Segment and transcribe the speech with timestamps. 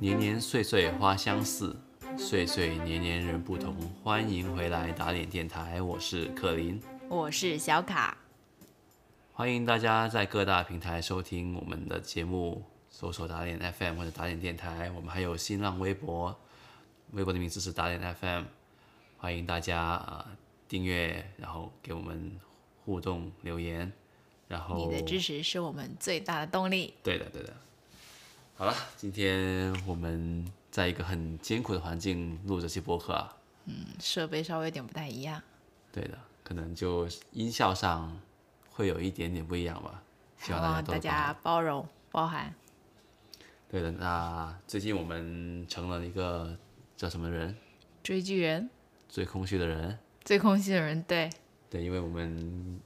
[0.00, 1.76] 年年岁岁花相似，
[2.16, 3.76] 岁岁年年人不同。
[4.02, 6.80] 欢迎回来打脸电台，我是克林。
[7.10, 8.16] 我是小卡，
[9.34, 14.90] 欢迎大家在各大平台收听我们的节目，搜索打脸 FM 或者打脸电台。
[14.92, 16.34] 我们还有新浪微博，
[17.10, 18.44] 微博的名字是打脸 FM。
[19.18, 22.32] 欢迎大家啊、呃订阅，然后给我们
[22.84, 23.92] 互动留言，
[24.48, 26.94] 然后你的支持是我们最大的动力。
[27.02, 27.52] 对的，对的。
[28.54, 33.36] 好了，今天我们在一个很艰苦的环境录这期播客啊，
[33.66, 35.42] 嗯设备稍微有点不太一样，
[35.90, 38.20] 对的，可能就音效上
[38.70, 40.02] 会有一点点不一样吧，
[40.38, 42.54] 希希望大家大家包容包涵。
[43.70, 46.56] 对的，那最近我们成了一个
[46.96, 47.56] 叫什么人？
[48.02, 48.68] 追剧人
[49.08, 49.98] 最空虚的人。
[50.24, 51.28] 最空虚的人，对，
[51.72, 52.78] 对，因为我们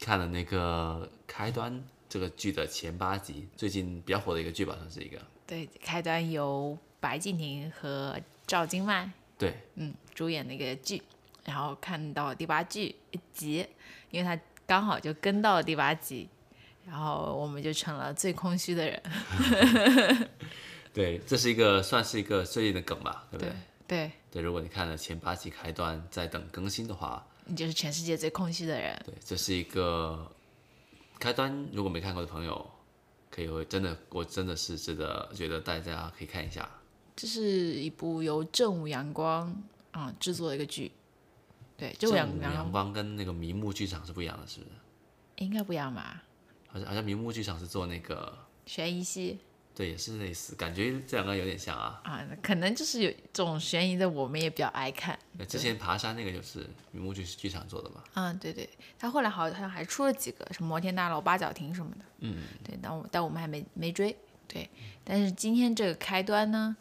[0.00, 5.20] 看了那个开端这个剧的前八集，最近比较火的一个剧吧，算是一个。
[5.46, 11.02] 对，开端由白敬亭和赵今麦对，嗯主演的一个剧，
[11.44, 13.66] 然后看到第八剧一集，
[14.10, 16.26] 因为他刚好就跟到了第八集，
[16.86, 19.02] 然后我们就成了最空虚的人。
[20.94, 23.50] 对，这是一个算是一个最近的梗吧，对不对？
[23.86, 28.96] 对对，对，如果你看了前八集开端，在等更新的话，你就是全世界最空虚的人。
[29.04, 30.30] 对，这是一个
[31.18, 31.68] 开端。
[31.72, 32.70] 如果没看过的朋友，
[33.28, 36.68] 可以会真的，我真的是值得觉得大家可以看一下。
[37.16, 37.42] 这是
[37.74, 39.54] 一部由正午阳光
[39.90, 40.92] 啊、制作的一个剧，
[41.76, 44.70] 对，正午阳正午阳阳光跟那个迷雾剧场是不一样的，是不是？
[45.44, 46.22] 应该不一样吧？
[46.68, 48.32] 好像好像迷雾剧场是做那个，
[48.64, 49.40] 悬疑戏
[49.80, 52.02] 对，也是类似，感觉这两个有点像啊。
[52.04, 55.18] 啊，可能就是有这种悬疑的，我们也比较爱看。
[55.38, 58.04] 那之前爬山那个就是云幕剧剧场做的吧？
[58.12, 62.04] 嗯，对对，他后来好像还出了几个，什么摩天大楼、八角亭什么的。
[62.18, 64.14] 嗯，对，但我但我们还没没追。
[64.46, 64.68] 对，
[65.02, 66.76] 但是今天这个开端呢，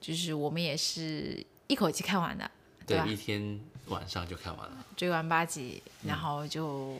[0.00, 2.48] 就是我们也是一口气看完的，
[2.86, 4.86] 对吧一天晚上就看完了。
[4.96, 6.98] 追完八集，然后就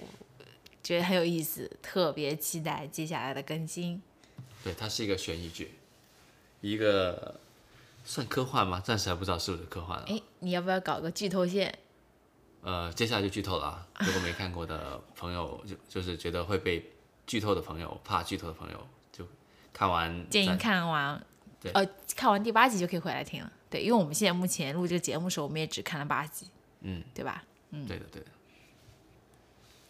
[0.82, 4.02] 觉得很有意思，特别期待接下来的更新。
[4.64, 5.74] 对，它是一个悬疑剧，
[6.62, 7.38] 一个
[8.04, 8.80] 算科幻吗？
[8.80, 10.04] 暂时还不知道是不是科幻啊。
[10.08, 11.78] 哎，你要不要搞个剧透线？
[12.62, 13.86] 呃，接下来就剧透了啊！
[14.00, 16.90] 如果没看过的朋友，就就是觉得会被
[17.26, 19.26] 剧透的朋友，怕剧透的朋友，就
[19.70, 21.22] 看完建议再看完
[21.60, 21.86] 对，呃，
[22.16, 23.52] 看完第八集就可以回来听了。
[23.68, 26.46] 对，因为我们现在目前录这个节目的时候，我们也只看了八集，
[26.80, 27.44] 嗯，对吧？
[27.70, 28.28] 嗯对的，对的。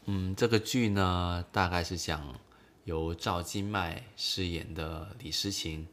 [0.07, 2.21] 嗯，这个剧呢，大概是讲
[2.85, 5.89] 由赵今麦饰演的李诗情，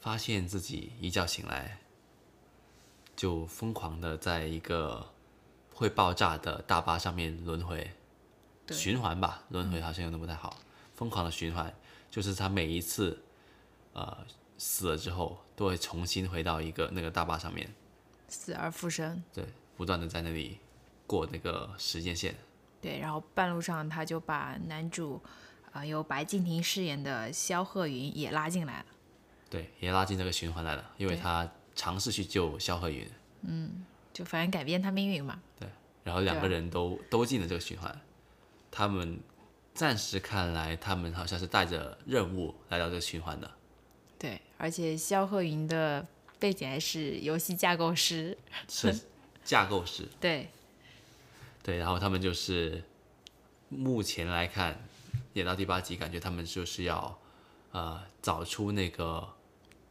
[0.00, 1.78] 发现自己一觉醒来，
[3.14, 5.12] 就疯狂的在一个
[5.74, 7.90] 会爆炸的大巴上面轮回，
[8.70, 10.56] 循环吧，轮回好像用的不太好，
[10.94, 11.74] 疯狂的循环，
[12.10, 13.22] 就是他每一次，
[13.92, 17.70] 呃，死了之后，都会重新回到一个那个大巴上面，
[18.28, 19.22] 死而复生。
[19.34, 19.44] 对，
[19.76, 20.58] 不断的在那里
[21.06, 22.34] 过那个时间线。
[22.80, 25.22] 对，然后半路上他就把男主，
[25.74, 28.86] 啊、由白敬亭饰演的肖鹤云也拉进来了。
[29.50, 33.06] 对，也拉进这个循环来了，因为他尝试去救肖鹤云，
[33.42, 35.40] 嗯就反正改变他命运嘛。
[35.58, 35.68] 对
[36.04, 38.00] 然后两个人都、都进了这个循环。
[38.70, 39.18] 他们
[39.74, 43.50] 暂时看来，他们好像是带着任务来到这个循环的。
[44.18, 46.06] 对，而且肖鹤云的
[46.38, 48.36] 背景还是游戏架构师。
[48.68, 48.94] 是
[49.44, 50.48] 架构师， 对，
[51.62, 52.82] 对，然后他们就是
[53.68, 54.78] 目前来看，
[55.34, 57.16] 演到第八集，感觉他们就是要
[57.72, 59.34] 呃找出那个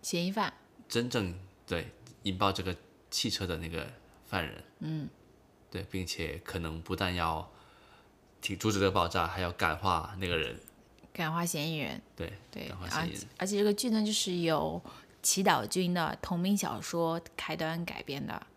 [0.02, 0.52] 嫌疑犯。
[0.90, 1.34] 真正
[1.66, 1.92] 对
[2.24, 2.76] 引爆这个
[3.10, 3.88] 汽车的那个
[4.26, 5.10] 犯人，嗯，
[5.72, 7.50] 对，并且可能不但要
[8.42, 10.60] 停阻止这个爆炸，还要感化那个人，
[11.12, 14.82] 感化嫌疑人，对，对，感化嫌疑人，而且这个剧呢，就是由
[15.22, 18.48] 祈祷君的同名小说开端改编的，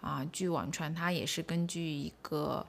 [0.00, 2.64] 啊，据网传它也是根据一个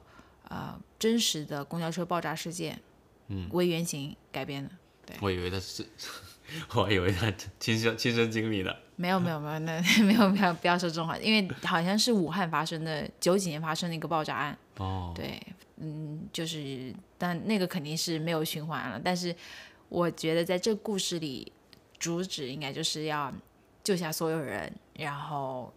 [0.48, 2.80] 呃真实的公交车爆炸事件，
[3.30, 4.70] 嗯，为原型改编的。
[5.06, 5.84] 对我以为他是，
[6.74, 15.40] 我还以为他亲身亲身经历的，没有没有没有，那 没有没有不要说这种话，因为好像是武汉发生的九几年发生的一个爆炸案，哦，对，
[15.78, 19.00] 嗯，就是，但那个肯定是没有循环了。
[19.02, 19.34] 但是
[19.88, 21.50] 我觉得在这个故事里，
[21.98, 23.32] 主旨应该就是要
[23.82, 25.72] 救下所有人，然后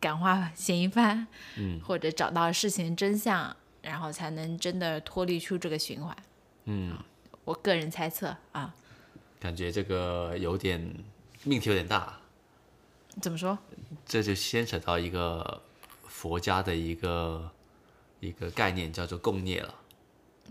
[0.00, 1.26] 感化嫌疑犯，
[1.56, 6.16] 嗯，或者找到事情真相，然后才能真的脱离出这个循环。
[6.64, 6.96] 嗯，
[7.44, 8.74] 我个人猜测啊，
[9.38, 10.80] 感觉这个有点
[11.42, 12.18] 命题有点大，
[13.20, 13.58] 怎么说？
[14.06, 15.62] 这就牵扯到一个
[16.06, 17.50] 佛家的一个
[18.20, 19.74] 一个概念，叫做共业了。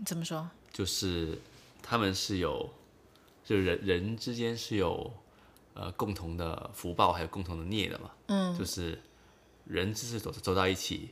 [0.04, 0.48] 怎么说？
[0.72, 1.38] 就是
[1.82, 2.72] 他们是有，
[3.44, 5.12] 就是人人之间是有
[5.74, 8.10] 呃共同的福报，还有共同的孽的嘛。
[8.26, 9.00] 嗯，就是
[9.64, 11.10] 人之所走走到一起，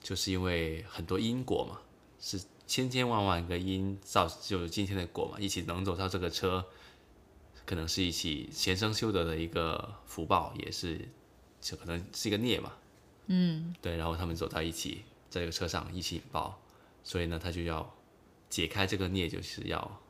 [0.00, 1.80] 就是因为很多因果嘛，
[2.20, 6.64] 是千千万万个因造就有今天的果嘛，一起能走到这个车，
[7.66, 11.08] 可能是一起前生修得的一个福报，也是
[11.60, 12.72] 就可能是一个孽嘛。
[13.26, 16.60] 嗯，对，然后他们走到一起，在这个车上一起引爆，
[17.02, 17.94] 所以呢，他就要
[18.50, 20.00] 解开这个孽，就是要，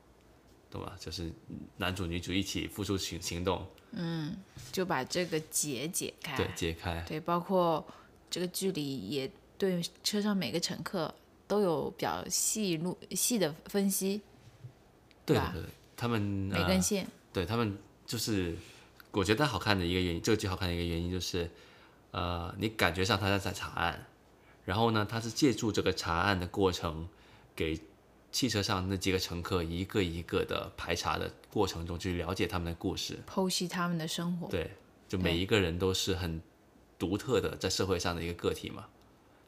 [0.69, 0.95] 懂吧？
[0.99, 1.31] 就是
[1.77, 4.35] 男主女主一起付出行行动，嗯
[4.71, 6.35] 就把这个结解开。
[6.35, 7.85] 对，解开，对，包括
[8.29, 11.13] 这个距离也对车上每个乘客
[11.47, 14.21] 都有比较细路细的分析，
[15.25, 15.63] 对对对，
[15.95, 17.07] 他们呃每根线。
[17.31, 18.55] 对他们就是，
[19.11, 21.49] 我觉得好看的一个原因，这个剧好看的一个原因就是，
[22.11, 24.05] 呃，你感觉上他在在查案，
[24.63, 27.07] 然后呢，他是借助这个查案的过程，
[27.55, 27.79] 给
[28.31, 34.47] 汽车上那几个乘客一个一个的排查的过程中去了解他们的故事，剖析他们的生活。
[34.47, 34.71] 对，
[35.07, 36.41] 就每一个人都是很
[36.97, 38.85] 独特的在社会上的一个个体嘛，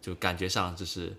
[0.01, 1.15] 就感觉上就是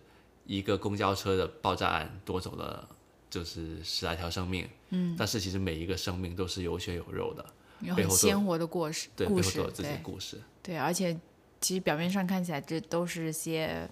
[0.48, 2.88] 一个公交车的爆炸案夺走了
[3.28, 7.44] 就是十来条生命，嗯，但是其实每一个生命都是有血有肉的，
[7.82, 11.14] 有很鲜活的故事，对，背后都有自己的对故事，对，而且
[11.60, 13.86] 其实表面上看起来这都是些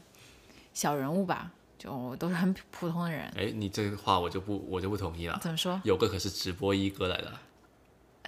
[0.72, 3.30] 小人物吧，就都是很普通的人。
[3.36, 5.78] 哎，你这个话我就不我就不同意了，怎么说？
[5.84, 7.38] 有个可是直播一哥来的，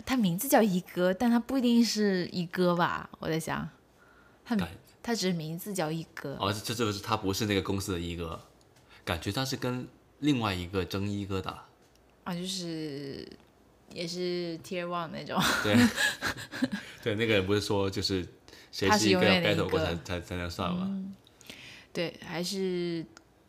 [0.04, 3.08] 他名字叫一哥，但他不一定是一哥吧？
[3.20, 3.66] 我在想，
[4.44, 4.68] 他感
[5.08, 6.36] 他只是名字叫一哥。
[6.38, 8.38] 哦，这这就是他不是那个公司的一哥，
[9.06, 9.88] 感觉他是跟
[10.18, 11.58] 另外一个争一哥的，
[12.24, 13.26] 啊，就是
[13.94, 15.74] 也是 Tier One 那种，对，
[17.02, 18.22] 对，那个人不是说就是
[18.70, 21.02] 谁是是一个 battle 过才才才能算吗？
[21.90, 23.02] 对，还是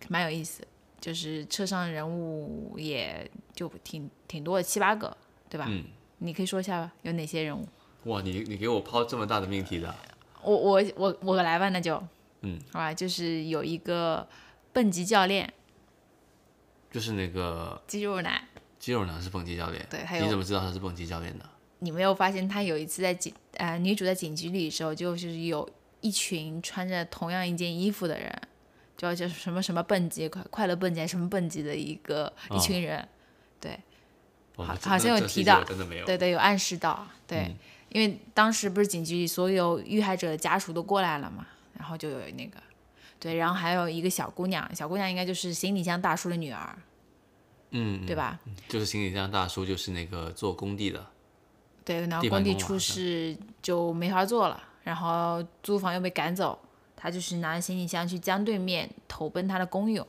[0.08, 0.66] 蛮有意思。
[1.02, 5.18] 就是车上人物也就挺挺多的，七八个，
[5.50, 5.66] 对吧？
[5.68, 5.84] 嗯，
[6.20, 7.68] 你可以说一下吧，有哪些人物？
[8.06, 9.94] 哇，你你给我抛这么大的命题的，
[10.44, 12.01] 我我我我来吧，那就，
[12.41, 14.27] 嗯，好吧，就是有一个
[14.71, 15.51] 蹦极教练，
[16.91, 18.41] 就是那个肌肉男，
[18.80, 21.45] 肌肉男是蹦极教练，对还有你怎么知道他是蹦极教练的？
[21.80, 25.69] 你没有发现他有一次在警呃女主在警局里的时候，就是有
[26.01, 28.41] 一群穿着同样一件衣服的人，
[28.97, 33.07] 叫叫什么什么蹦极快快乐蹦极还是什么蹦极的一个、哦一群人，
[33.62, 33.80] 对
[34.57, 37.56] 好好像有提到真的没有，对对，有暗示到，对，嗯
[37.89, 41.47] 因为当时不是警局里所有遇害者的家属都过来了嘛，
[41.77, 42.62] 然后就有那个，
[43.19, 46.77] 对，然后还有一个小姑娘，小姑娘应该就是行李箱大叔的女儿，
[47.71, 48.39] 嗯，对吧？
[48.68, 51.06] 就是行李箱大叔，就是那个做工地的，
[51.83, 56.59] 对，然后工地出事就没法做了，然后租房又被赶走，
[56.95, 60.07] 他就是拿着行李箱去江对面投奔他的工友，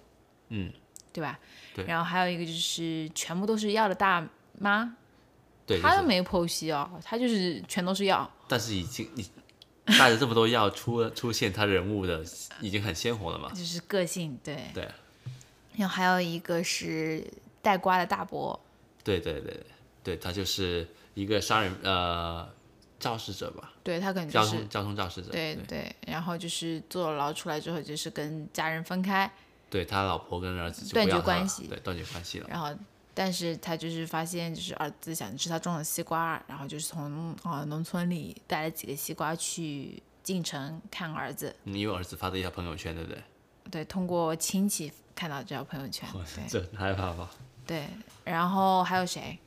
[0.49, 0.73] 嗯，
[1.13, 1.39] 对吧？
[1.75, 4.27] 对然后还有一个就是全部都是药的大
[4.59, 4.97] 妈，
[5.71, 9.25] 对，就是，她都没剖析哦，他就是全都是药，但是已经你
[9.99, 12.25] 带着这么多药出出现他人物的，
[12.61, 13.63] 已经很鲜活了嘛，就。
[13.63, 14.59] 是个性，对。
[14.75, 14.89] 对，
[15.77, 17.25] 然后还有一个是
[17.63, 18.59] 带瓜的大伯，
[19.05, 19.67] 对对对对
[20.03, 22.49] 对，他就是一个杀人呃
[22.99, 29.31] 肇事者吧，对他可能就是交通交通肇事者，对对对，然后就是坐牢出来之后，就是跟家人分开，
[29.69, 32.69] 对他老婆跟儿子就断绝关系对，断绝关系了，然后
[33.15, 43.23] 但是他就是发现就是儿子想吃他种的西瓜，然后就是从啊、农村里带了几个西瓜去进城看儿子，你有儿子发的一条朋友圈，对不对？
[43.71, 47.31] 对，通过亲戚看到这条朋友圈，对这很害怕吧？
[47.67, 47.87] 对，
[48.25, 49.39] 然后还有谁？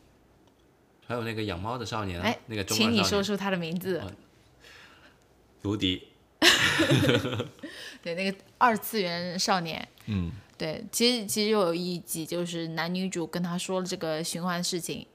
[1.05, 4.01] 还有那个养猫的少年啊，哎那个，中请你说出他的名字。
[5.63, 6.07] 卢迪，
[8.01, 10.31] 对，那个二次元少年，嗯，
[10.63, 15.05] 对，其实其实有一集就是男女主跟他说了这个循环事情，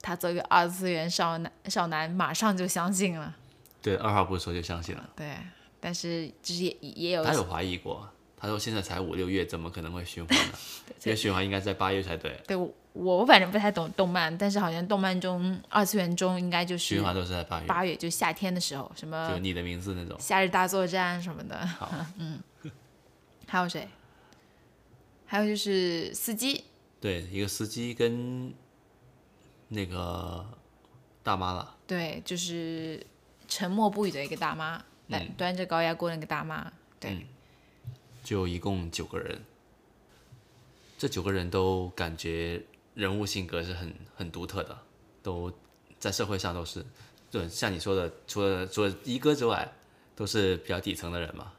[0.00, 3.36] 他作为二次元少男少男马上就相信了，
[3.82, 5.06] 对，二话不说就相信了。
[5.14, 5.36] 对，
[5.78, 10.54] 但是就是也也有他有怀疑过，他说现在才五六月，怎么可能会循环呢？
[11.04, 20.16] 因为循环应该在八月才对，对我我反正不太懂动漫，但是好像动漫中二次元中应该就是循环都是在八月，八月，就夏天的时候，什么就你的名字那种。
[20.18, 21.92] 夏日大作战什么的，好，
[23.46, 23.86] 还有谁？
[25.26, 26.64] 还有就是司机，
[27.00, 28.54] 对，一个司机跟
[29.68, 30.46] 那个
[31.22, 33.04] 大妈了，对，就是
[33.48, 37.26] 沉默不语的一个大妈，端、嗯端着高压锅那个大妈，对，
[38.22, 39.42] 就一共九个人，
[40.96, 42.62] 这九个人都感觉
[42.94, 44.78] 人物性格是很很独特的，
[45.22, 45.52] 都
[45.98, 46.86] 在社会上都是，
[47.30, 49.72] 对，像你说的，除了除了一哥之外，
[50.14, 51.52] 都是比较底层的人嘛，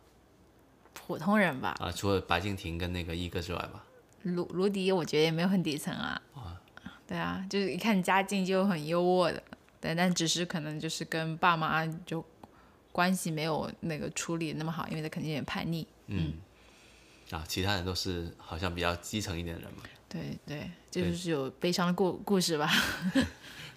[1.07, 3.85] 普通人吧，啊，除了白敬亭跟那个一哥之外吧，
[4.23, 6.21] 卢卢迪，我觉得也没有很底层啊。
[6.35, 6.61] 啊
[7.07, 9.41] 对啊，就是一看家境就很优渥的，
[9.79, 12.23] 对，但只是可能就是跟爸妈就
[12.91, 15.87] 关系没有那个处理得那么好，因为他肯定有点叛逆。
[16.07, 16.33] 嗯，
[17.31, 19.83] 啊，其他人都是好像比较基层一点的人嘛。
[20.09, 22.69] 对对，就是有悲伤的故故事吧。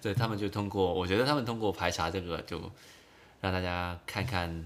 [0.01, 2.59] 对 他们就通过，我觉得他们通过排查这个，就
[3.39, 4.65] 让大家看看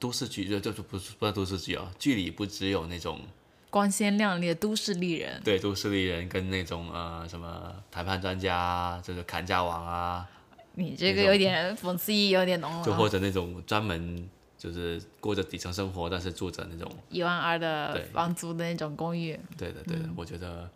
[0.00, 3.20] 都市剧，就就是不是不是都市剧啊，剧里不只有那种
[3.68, 10.26] 光鲜亮丽的都市丽人，对都市丽人跟那种呃什么谈判专家啊，就是砍价王啊，
[10.74, 12.84] 你这个有点讽刺意义有点浓了。
[12.84, 20.68] 就或者那种专门就是过着底层生活，但是住着那种一万二的房租的那种公寓，对的对的，我觉得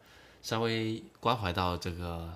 [0.43, 2.31] 稍微关怀到这个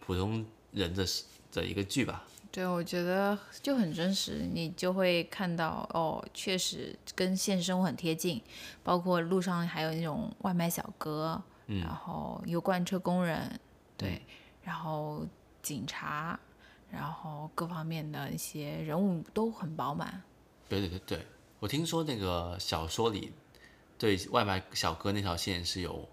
[0.00, 1.06] 普通人的
[1.52, 2.24] 的一个剧吧。
[2.54, 8.40] 对，我觉得就很真实，你就会看到哦，确实跟现实生活很贴近，
[8.84, 13.58] 包括路上还有那种外卖小哥，然后油罐车工人，
[13.96, 14.22] 对，
[14.62, 15.26] 然后
[15.62, 16.38] 警察，
[16.92, 20.22] 然后各方面的一些人物都很饱满。
[20.68, 21.26] 对对对对，
[21.58, 23.32] 我听说那个小说里
[23.98, 26.08] 对外卖小哥那条线是有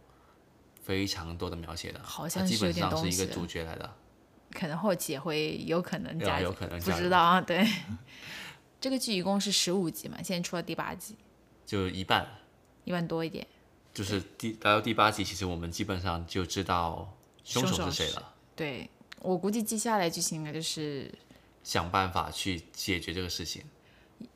[0.81, 3.87] 非常多的描写的，好他基本上是一个主角来的。
[4.51, 7.41] 可能后期也会有可能加，有可能不加入知道啊。
[7.41, 7.67] 对，
[8.79, 11.15] 这个剧一共是十五集嘛，现在出了第八集，
[11.65, 12.27] 就一半，
[12.83, 13.47] 一万多一点。
[13.93, 18.89] 就是第来到第八集，其实我们基本上就知道凶手是是谁了，对
[19.19, 21.13] 我估计接下来剧情应该就是
[21.63, 23.63] 想办法去解决这个事情。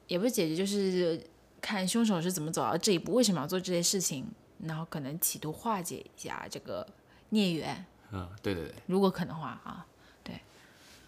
[0.08, 1.26] 也不是解决，就是
[1.62, 4.28] 看凶手是怎么走到这一步，为什么要做这些事情，
[4.60, 6.86] 然后可能企图化解一下这个
[7.30, 9.86] 孽缘，嗯，对对对，如果可能的话啊。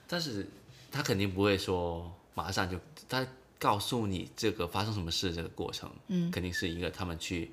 [0.08, 0.48] 但是
[0.92, 3.26] 他肯定不会说马上就他
[3.60, 7.52] 告诉你这个发生什么事这个过程，嗯，肯定是一个他们去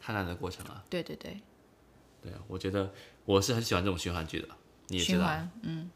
[0.00, 0.84] 探案的过程啊。
[0.90, 1.40] 对对对，
[2.22, 2.92] 对啊，我觉得
[3.24, 4.48] 我是很喜欢这种循环剧的，
[4.88, 5.26] 你也知道，
[5.62, 5.90] 嗯，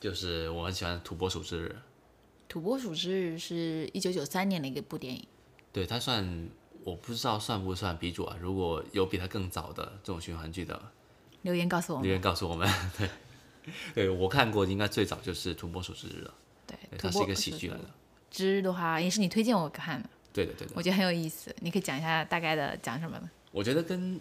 [0.00, 1.66] 就是我很喜欢《土拨鼠之日》，
[2.48, 5.26] 《土拨鼠之日》是一九九三年的一个部电影，
[5.72, 6.48] 对它算
[6.82, 8.36] 我不知道算不算鼻祖啊？
[8.40, 10.90] 如果有比它更早的这种循环剧的，
[11.42, 12.04] 留言告诉我们。
[12.04, 12.66] 留言告诉我们。
[12.96, 13.08] 对，
[13.94, 16.34] 对我看过，应该最早就是《土拨鼠之日》了，
[16.66, 17.84] 对，它是一个喜剧来的。
[18.30, 20.72] 之日的话，也是你推荐我看的，对的，对的。
[20.76, 21.54] 我觉得很有意思。
[21.60, 23.30] 你可以讲一下大概的讲什么呢？
[23.50, 24.20] 我觉得跟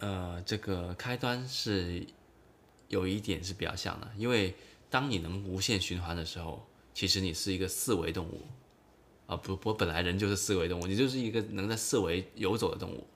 [0.00, 2.06] 呃这个开端是
[2.88, 4.54] 有一点是比较像的，因为
[4.90, 8.42] 当你能无限循环的时候，其实你是一个四维动物
[9.26, 13.06] 啊，不我，本来人就是四维动物，你就是一个能在四维游走的动物，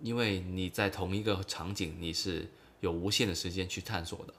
[0.00, 2.48] 因为你在同一个场景，你是
[2.82, 4.34] 有无限的时间去探索的。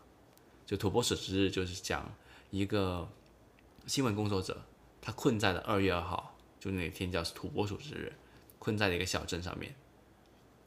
[0.66, 2.14] 就土拨鼠之日就是讲
[2.52, 3.08] 一个
[3.88, 4.62] 新闻工作者，
[5.02, 8.14] 他困在了二月二号，就那天叫土拨鼠之日，
[8.60, 9.74] 困在了一个小镇上面。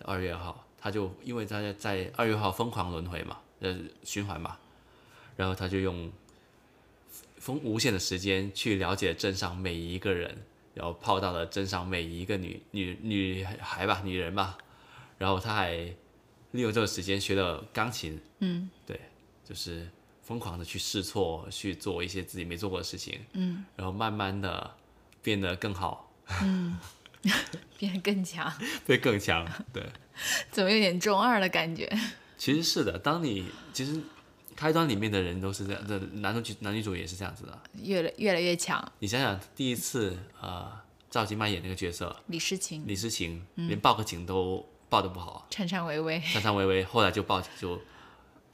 [0.05, 4.59] 二月二号，他就因为他在二月号疯狂轮回嘛，呃，循环嘛，
[5.37, 6.13] 然后他就用
[7.39, 14.59] 风无限的时间去了解镇上每一个人，然后泡到了镇上每一个女女女孩吧，女人吧，
[15.17, 15.95] 然后他还
[16.53, 19.01] 利用这个时间学了钢琴，嗯，对，
[19.45, 19.89] 就是
[20.23, 24.77] 疯狂的去试错，去做一些自己没做过的事情，嗯，然后慢慢的
[25.23, 26.13] 变得更好，
[26.43, 26.79] 嗯。
[27.77, 28.53] 变得更强，
[28.87, 29.85] 变更强，对。
[30.53, 31.91] 怎么有点中二的感觉？
[32.39, 34.01] 其实是的，当你其实
[34.55, 37.63] 开端里面的人都是这样，的男主角男女主也是这样子的。
[37.83, 38.93] 越来越来越强。
[39.01, 40.71] 你想想，第一次呃，
[41.11, 47.81] 赵今麦演那个角色李诗情李诗情，连报个警都报的不好，颤颤巍巍，颤颤巍巍，后来就报警就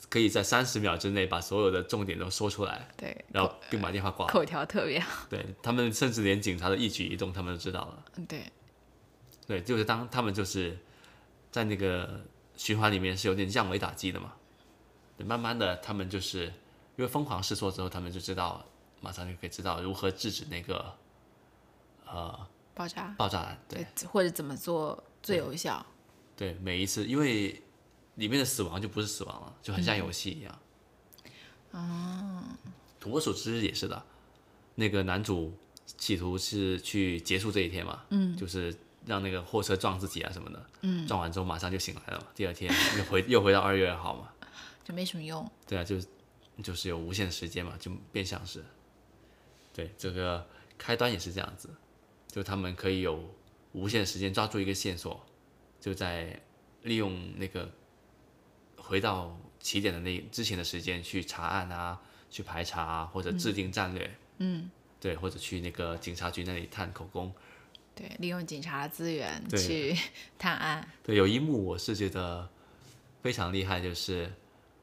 [0.08, 4.32] 可以在三十秒之内把所有的重点都说出来，对，然后并把电话挂了。
[4.32, 5.26] 口条特别好。
[5.30, 8.04] 对他们，甚至连警察的一举一动他们都知道了。
[8.16, 8.52] 嗯对，
[9.46, 10.78] 对，就是当他们就是
[11.50, 12.20] 在那个
[12.56, 14.32] 循环里面是有点降维打击的嘛。
[15.16, 18.64] 对，慢慢的他们就是因为疯狂试错之后，他们就知道
[19.00, 20.94] 马上就可以知道如何制止那个
[22.06, 23.14] 呃爆炸。
[23.16, 23.56] 爆炸。
[23.68, 25.84] 对对，或者怎么做最有效？
[26.42, 27.62] 对，每一次因为
[28.16, 30.58] 里面的死亡就不是死亡了，就很像游戏一样。
[31.70, 32.42] 哦。
[32.98, 34.04] 土拨鼠之日也是的，
[34.74, 35.56] 那个男主
[35.86, 38.74] 企图是去结束这一天嘛，嗯，就是
[39.06, 42.68] 让那个货车撞自己啊什么的，嗯，撞完之后马上就醒来了嘛，第二天
[42.98, 44.28] 又回又回到二月二号嘛，
[44.82, 45.48] 就没什么用。
[45.68, 46.08] 对啊，就是
[46.60, 48.64] 就是有无限时间嘛，就变相是，
[49.72, 50.44] 对这个
[50.76, 51.70] 开端也是这样子，
[52.26, 53.32] 就他们可以有
[53.74, 55.24] 无限时间抓住一个线索，
[55.82, 56.40] 就在
[56.82, 57.68] 利用那个
[58.76, 64.70] 回到起点的那之前的时间去查案啊，去排查啊，或者制定战略，嗯，
[65.00, 67.34] 对，或者去那个警察局那里探口供，
[67.96, 69.96] 对，利用警察的资源去
[70.38, 70.88] 探案。
[71.02, 72.48] 对，有一幕我是觉得
[73.20, 74.32] 非常厉害，就是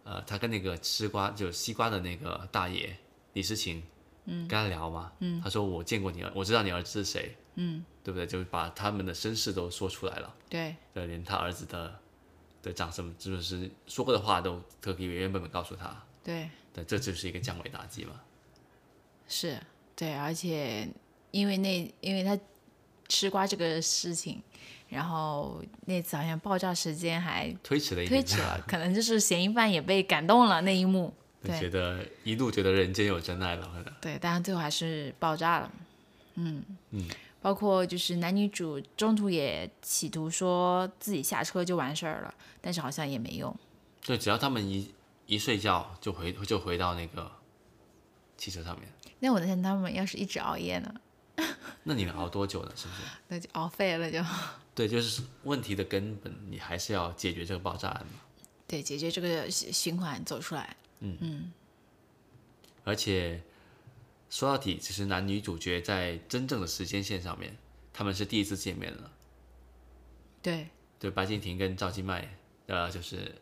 [0.03, 2.93] 呃，他跟那个吃瓜就是西瓜的那个大爷
[3.31, 3.81] 李世情，
[4.25, 8.25] 嗯，跟他聊嘛，嗯，他说我见过你儿，我知道你儿子是谁，嗯，对不对？
[8.25, 10.75] 就是把他们的身世都说出来了，对。
[10.93, 11.99] 对，连他儿子的
[12.63, 16.49] 的长什么，就是说过的话都都可以原原本本告诉他，对。
[16.73, 18.21] 对，这就是一个降维打击嘛，
[19.27, 19.59] 是，
[19.95, 20.87] 对，而且
[21.31, 22.39] 因为那因为他
[23.09, 24.41] 吃瓜这个事情，
[24.87, 31.13] 然后那次好像爆炸时间还推迟了一点，推迟了，可能就是嫌疑犯也被感动了那一幕。
[31.41, 31.59] 对，对。
[31.59, 33.93] 觉得一度觉得人间有真爱了，可能。
[33.99, 35.71] 对，但是最后还是爆炸了。
[36.35, 36.63] 嗯。
[36.91, 37.07] 嗯，
[37.41, 43.55] 包括就是男女主中途也企图说自己下车就完事儿了，但是好像也没用。
[44.05, 44.93] 对，只要他们一
[45.25, 47.31] 一睡觉就回就回到那个
[48.37, 50.93] 汽车上面，那我在想，他们要是一直熬夜呢，
[51.83, 52.71] 那你能熬多久呢？
[52.75, 53.01] 是不是？
[53.27, 54.23] 那就熬废了就。
[54.73, 58.21] 对，就是问题的根本，你还是要解决这个爆炸案嘛。
[58.65, 60.75] 对，解决这个循循环走出来。
[61.01, 61.53] 嗯嗯
[62.85, 63.41] 而且
[64.29, 67.57] 说到底，其实男女主角在真正的时间线上面，
[67.91, 69.11] 他们是第一次见面了。
[70.41, 70.67] 对，
[70.99, 73.35] 对，白敬亭跟赵今麦，呃，就是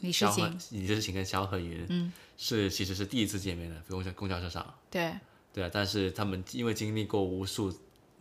[0.00, 4.74] 李世萧何情，李世情跟萧何云，嗯，是其实是第一次见面的，公交公交车上。
[4.90, 5.14] 对，
[5.52, 7.72] 对啊，但是他们因为经历过无数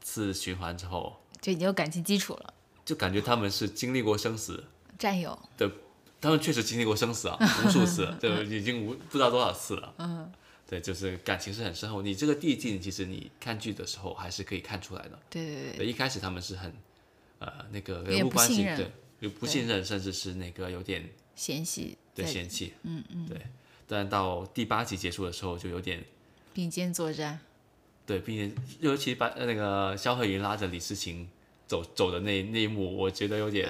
[0.02, 2.54] 次循环之后，就已经有感情基础了，
[2.86, 4.66] 就感觉他们是经历过生死
[5.00, 5.40] 战友。
[5.58, 5.72] 的，
[6.20, 9.94] 他们确实经历过生死啊，无数次， 对，已经无不知道多少次了。
[9.98, 10.32] 嗯，
[10.72, 12.02] 对，就是感情是很深厚。
[12.02, 15.20] 你这个递进，其实你看剧的时候还是可以看出来的。
[15.30, 16.74] 对对对，对，一开始他们是很
[17.40, 22.72] 呃那个点人物关系，对，有不信任，甚至是那个有点嫌隙在对嫌弃。
[22.84, 23.38] 嗯嗯，对。
[23.86, 26.02] 但到第八集结束的时候，就有点
[26.54, 27.38] 并肩作战。
[28.06, 31.28] 对，并且尤其把呃那个肖鹤云拉着李诗情
[31.68, 33.70] 走走的那那一幕，我觉得有点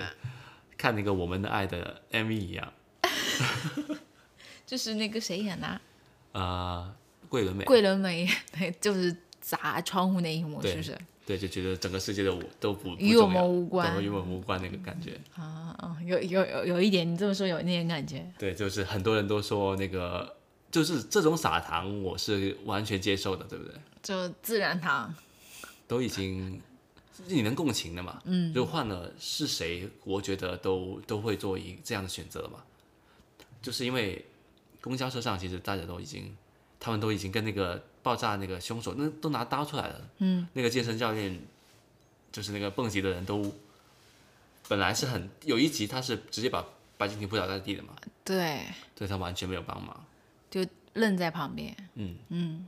[0.77, 2.71] 看那个《我们的爱》的 MV 一样。
[4.67, 5.81] 就是那个谁演的啊？
[6.33, 6.93] 呃，
[7.29, 10.97] 桂纶镁，桂纶镁， 对，就是砸窗户那一幕，对是不是？
[11.25, 15.19] 对，就觉得整个世界的我都不不与我们无关对与我们无关那个感觉。
[15.35, 18.25] 啊啊，有有有有一点，你这么说有那点感觉。
[18.37, 20.35] 对，就是很多人都说那个，
[20.71, 23.75] 就是这种撒糖，我是完全接受的，对不对？
[24.01, 25.13] 就自然糖，
[25.87, 26.59] 都已经
[27.27, 28.19] 你能共情的嘛？
[28.25, 32.63] 嗯，如果换了是谁，我觉得都都会做一这样的选择嘛。
[33.61, 34.25] 就是因为
[34.81, 36.35] 公交车上，其实大家都已经，
[36.79, 40.09] 他们都已经跟那个爆炸那个凶手，那都拿刀出来了。
[40.17, 41.39] 嗯，那个健身教练，
[42.31, 43.53] 就是那个蹦极的人都，
[44.67, 46.65] 本来是很有一集他是直接把
[46.97, 47.93] 白敬亭扑倒在地的嘛，
[48.25, 48.65] 对，
[48.95, 50.05] 对他完全没有帮忙。
[50.49, 51.75] 就愣在旁边。
[51.93, 52.67] 嗯嗯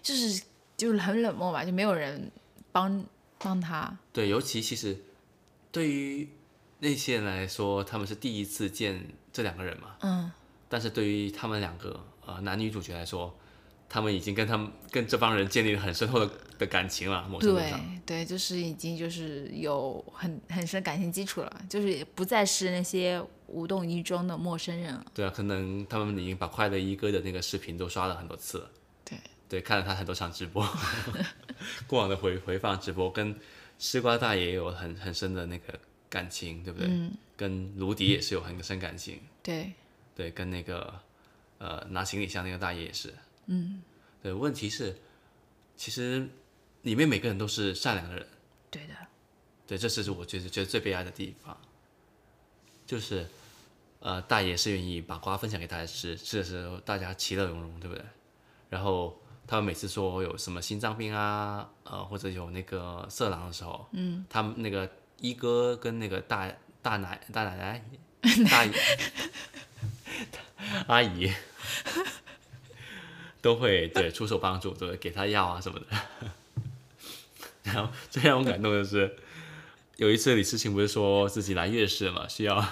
[0.00, 0.44] 就是
[0.76, 2.30] 就是很冷漠吧，就没有人
[2.70, 3.04] 帮
[3.38, 3.98] 帮他。
[4.12, 4.96] 对，尤其其实
[5.72, 6.28] 对于
[6.78, 9.96] 那些人来说，他们是第一次见这两个人嘛。
[10.02, 10.30] 嗯。
[10.72, 13.38] 但是对于他们两个呃男女主角来说，
[13.90, 18.00] 他们已经跟他们跟这帮人建立了很深厚的的感情了，某程度对上。
[18.06, 25.04] 对，就是已经就是有很很深感情基础了，就是也不再是那些无动于衷的陌生人了。
[25.12, 28.70] 对啊，可能他们已经把快乐一哥的那个视频都刷了很多次了。
[29.04, 29.18] 对
[29.50, 30.66] 对，看了他很多场直播，
[31.86, 33.38] 过往的回回放直播，跟
[33.78, 36.88] 吃瓜大爷也有很很深的那个感情，对不对？
[36.88, 37.12] 嗯。
[37.36, 39.18] 跟卢迪也是有很深感情。
[39.42, 39.72] 对
[40.14, 40.94] 对，跟那个
[41.58, 43.14] 呃拿行李箱那个大爷也是，
[43.46, 43.82] 嗯，
[44.22, 44.96] 对，问题是，
[45.76, 46.28] 其实
[46.82, 48.26] 里面每个人都是善良的人，
[48.70, 48.94] 对的，
[49.66, 51.56] 对，这是我觉得觉得最悲哀的地方，
[52.86, 53.26] 就是
[54.00, 58.04] 呃大爷是愿意把瓜分享给大家吃，吃的时候大家其乐融融，对不对？
[58.68, 67.84] 然后他们每次说有什么心脏病啊，呃或者有那个色狼的时候，嗯，他们那个一哥跟那个大大奶大奶奶
[68.50, 68.72] 大姨
[70.88, 71.32] 阿姨
[73.40, 75.86] 都会对出手帮助，对给他药啊什么的。
[77.64, 79.16] 然后最让我感动的是，
[79.96, 82.64] 有一次李诗情不是说自己来月事嘛，需要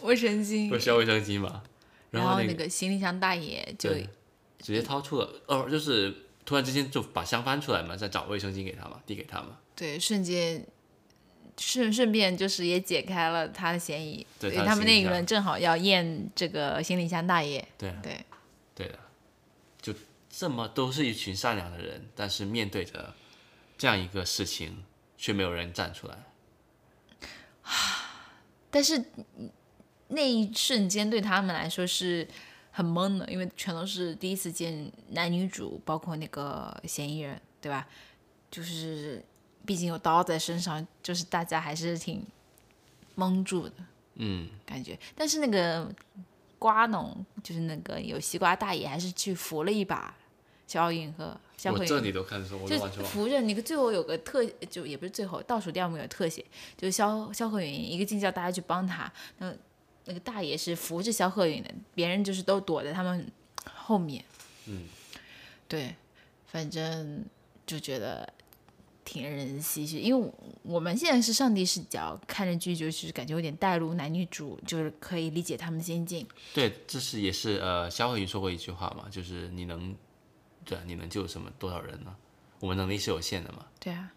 [0.00, 1.62] 卫生巾不，需要卫生巾嘛，
[2.10, 3.90] 然后那那个行李箱大爷就
[4.58, 9.58] 直接掏出了，哦，就是突然之间就把箱翻出来嘛，再找卫生巾给他嘛，递给他嘛。
[9.76, 10.66] 对瞬间
[11.60, 18.24] 顺顺便就是也解开了他的嫌疑，对他的他们那一轮正好要验这个行李箱大爷，对对
[18.74, 18.98] 对的，
[19.82, 19.92] 就
[20.30, 23.14] 这么都是一群善良的人，但是面对着
[23.76, 24.84] 这样一个事情，
[25.18, 26.16] 却没有人站出来。
[28.70, 28.96] 但是
[29.36, 29.50] 嗯
[30.08, 32.26] 那一瞬间对他们来说是
[32.70, 37.86] 很懵的，因为全都是第一次见男女主，包括那个嫌疑人，对吧？
[38.50, 39.22] 就是
[39.70, 42.26] 毕竟有刀在身上，就是大家还是挺
[43.14, 43.74] 蒙住的
[44.16, 44.98] 嗯，感觉。
[45.14, 45.88] 但是那个
[46.58, 50.12] 瓜农，就是那个有西瓜大爷，还是去扶了一把
[50.66, 51.84] 肖奥运和肖慧云。
[51.84, 53.08] 我这你都看得出，我就都完全忘了。
[53.10, 56.44] 扶着那个最后有个特，就也不是最后倒数第二幕有特写，
[56.76, 59.54] 就是肖肖鹤云一个劲叫大家去帮他，那
[60.06, 63.24] 那个大爷是扶着肖鹤云的，别人就是都躲在他们
[63.72, 64.24] 后面。
[64.66, 64.88] 嗯，
[65.68, 65.94] 对，
[66.48, 67.24] 反正
[67.64, 68.28] 就觉得
[69.10, 76.24] 挺让人唏嘘，因为我我们现在是上帝视角看着剧，就是感觉有点带入男女主，就是可以理解他们的心境。
[76.54, 79.92] 对，这是也是呃，肖慧云说过一句话嘛，就是你能，
[80.64, 82.14] 对啊，你能救什么多少人呢？
[82.60, 83.66] 我们能力是有限的嘛。
[83.80, 84.12] 对啊，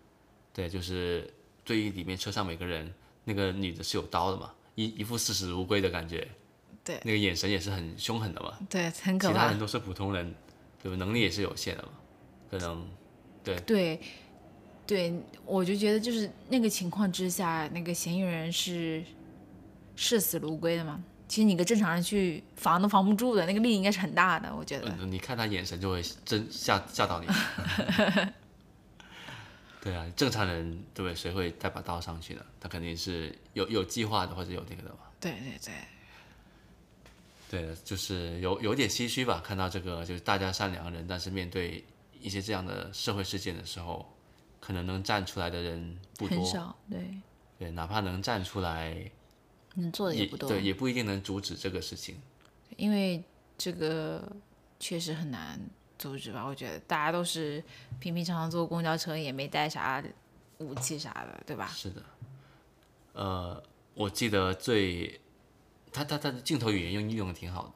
[0.53, 1.33] 对，就是
[1.65, 6.27] 对于里面车上每个人，那个女的是有刀的嘛，一一副视死如归的感觉，
[6.83, 8.59] 对那个眼神也是很凶狠的嘛。
[8.69, 9.57] 对，很可怕其他人。
[9.57, 10.35] 都是普通人，
[10.83, 10.97] 对吧？
[10.97, 11.89] 能力也是有限的嘛，
[12.51, 12.87] 可能
[13.43, 13.99] 对，对，
[15.45, 19.03] 我就觉得就是那个情况之下，那个嫌疑人是
[19.95, 21.03] 视死如归的嘛。
[21.27, 24.93] 其实你个正常人去防都防不住的，那个力应该是很大的，我觉得。
[24.99, 27.27] 嗯，你看他眼神就会真吓吓到你。
[29.81, 31.15] 对啊，正常人对不对？
[31.15, 32.41] 谁会带把刀上去呢？
[32.59, 34.99] 他肯定是有有计划的，或者有那个的嘛。
[35.19, 35.59] 对对
[37.49, 41.83] 对，对，就是有有点唏嘘吧，看到这个就是大家善良人，但是面对
[42.21, 44.12] 一些这样的社会事件的时候，
[44.63, 46.37] 可能能站出来的人不多。
[46.37, 47.21] 很少，对，
[47.59, 49.11] 对，哪怕能站出来，
[49.73, 50.47] 能做的也也不多。
[50.47, 52.21] 对，也不一定能阻止这个事情。
[52.77, 53.21] 因为
[53.57, 54.25] 这个
[54.79, 55.59] 确实很难
[55.97, 56.45] 阻止吧？
[56.45, 57.61] 我觉得大家都是
[57.99, 60.01] 平平常常坐公交车，也没带啥
[60.59, 61.67] 武器啥的，对吧？
[61.67, 62.01] 是的，
[63.11, 63.61] 呃，
[63.95, 65.19] 我记得最
[65.91, 67.73] 他他他的镜头语言用运用的挺好的，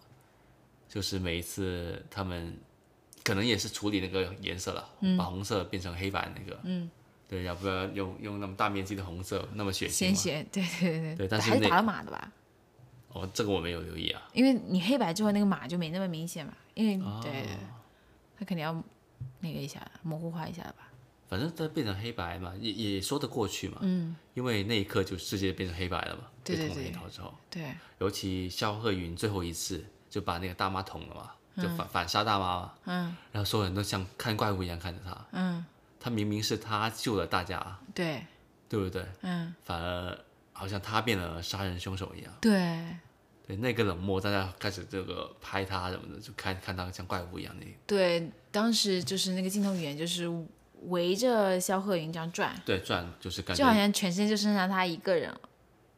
[0.88, 2.58] 就是每一次他们
[3.28, 6.90] 可能也是处理那个颜色了，把红色变成黑白那个，嗯，
[7.28, 11.28] 对，要不要用用那么大面积的红色，那么血鲜血，对对对对。
[11.28, 12.32] 但是那还是打了码的吧？
[13.10, 17.58] 哦，这个我没有留意啊，因为你黑白之后那个码就没那么明显嘛，因为、哦对对对，
[18.40, 18.72] 他肯定要
[19.42, 20.88] 那个一下模糊化一下吧？
[21.28, 27.34] 反正它变成黑白嘛，也也说得过去嘛，嗯，因为那一刻就世界变成黑白了嘛，被捅了对对对一刀之后。
[27.50, 27.66] 对。
[28.00, 35.66] 尤其肖鹤云最后一次就把那个大妈捅了嘛，就反、反杀大妈嘛，嗯然后所有人都像看怪物一样看着他，嗯，
[36.00, 38.24] 他明明是他救了大家，对
[38.70, 39.06] 对不对？
[39.22, 40.18] 嗯反而
[40.54, 42.34] 好像他变了杀人凶手一样。
[42.40, 42.86] 对
[43.48, 47.66] 对，那个冷漠，大家开始这个拍他什么的，就看看他像怪物一样的。
[47.86, 50.28] 对，当时就是那个镜头语言就是
[50.84, 55.40] 围着肖鹤云这样转，对，转就是感觉就好像全身就剩下他一个人了。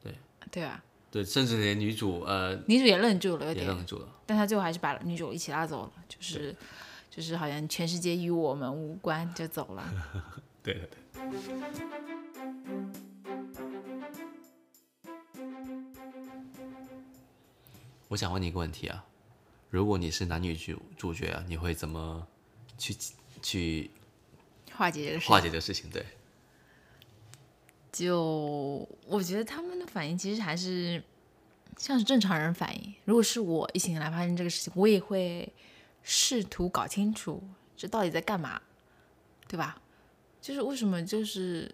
[0.03, 0.15] 对
[0.51, 0.81] 对吧？
[1.11, 4.07] 对，甚至连女主呃女主也愣住了，有点，也愣住了。
[4.25, 6.55] 但他最后还是把女主一起拉走了，就是
[7.09, 9.83] 就是好像全世界与我们无关就走了。
[10.61, 10.99] 对对对。
[18.07, 19.05] 我想问你一个问题啊，
[19.69, 22.27] 如果你是男女主主角啊，你会怎么
[22.77, 22.95] 去
[23.41, 23.91] 去
[24.75, 25.89] 化解这个事情，化解这个事情？
[25.91, 26.03] 对，
[27.91, 31.03] 就我觉得他们的反应其实还是
[31.77, 32.93] 像是正常人反应。
[33.05, 35.51] 如果是我一醒来发现这个事情，我也会
[36.03, 37.43] 试图搞清楚
[37.75, 38.61] 这到底在干嘛，
[39.47, 39.81] 对吧？
[40.41, 41.73] 就是为什么就是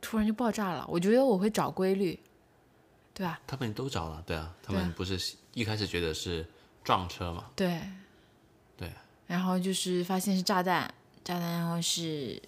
[0.00, 0.84] 突然就爆炸了？
[0.88, 2.18] 我觉得我会找规律，
[3.14, 3.40] 对吧？
[3.46, 6.46] 他们都找了，对啊，他们不是一开始觉得是
[6.82, 7.50] 撞车嘛？
[7.54, 7.80] 对，
[8.76, 8.92] 对，
[9.26, 12.40] 然后就是发现是炸弹，炸弹，然后是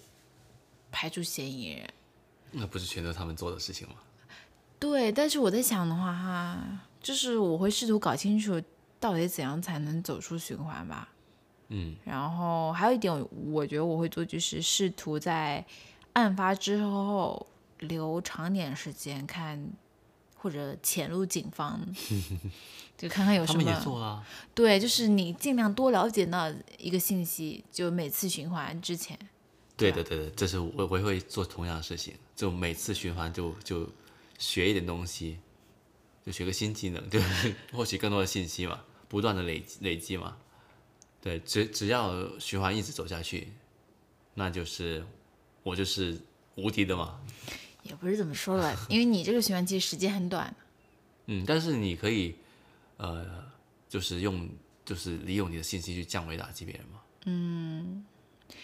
[0.91, 1.89] 排除嫌疑人。
[2.53, 3.95] 那不是全都是他们做的事情吗？
[4.79, 8.61] 对，但是我在想的话，哈，就是我会试图搞清楚
[8.99, 11.09] 到底怎样才能走出循环吧。
[11.69, 13.13] 嗯，然后还有一点，
[13.51, 15.65] 我觉得我会做就是试图在
[16.13, 17.47] 案发之后
[17.79, 19.65] 留长点时间看，
[20.35, 21.79] 或者潜入警方，
[22.97, 23.79] 就看看有什他们也么。
[23.79, 29.17] 做了啊，对，就是你尽量多了解到一个信息，就每次循环之前。
[29.75, 33.89] 对对的对的，这是我我也会做同样的事情，就每次循环就就
[34.37, 35.39] 学一点东西，
[36.25, 40.37] 就学个新技能，就是 获取更多的信息嘛，不断的累积累积嘛。
[41.21, 43.47] 对，只只要循环一直走下去，
[44.33, 45.03] 那就是
[45.63, 46.19] 我就是
[46.55, 47.19] 无敌的嘛。
[47.83, 50.53] 也不是怎么说吧，因为你这个循环其实时间很短。
[51.25, 52.35] 嗯，但是你可以
[52.97, 53.43] 呃，
[53.89, 54.49] 就是用
[54.85, 57.01] 就是利用你的信息去降维打击别人嘛。
[57.25, 58.05] 嗯，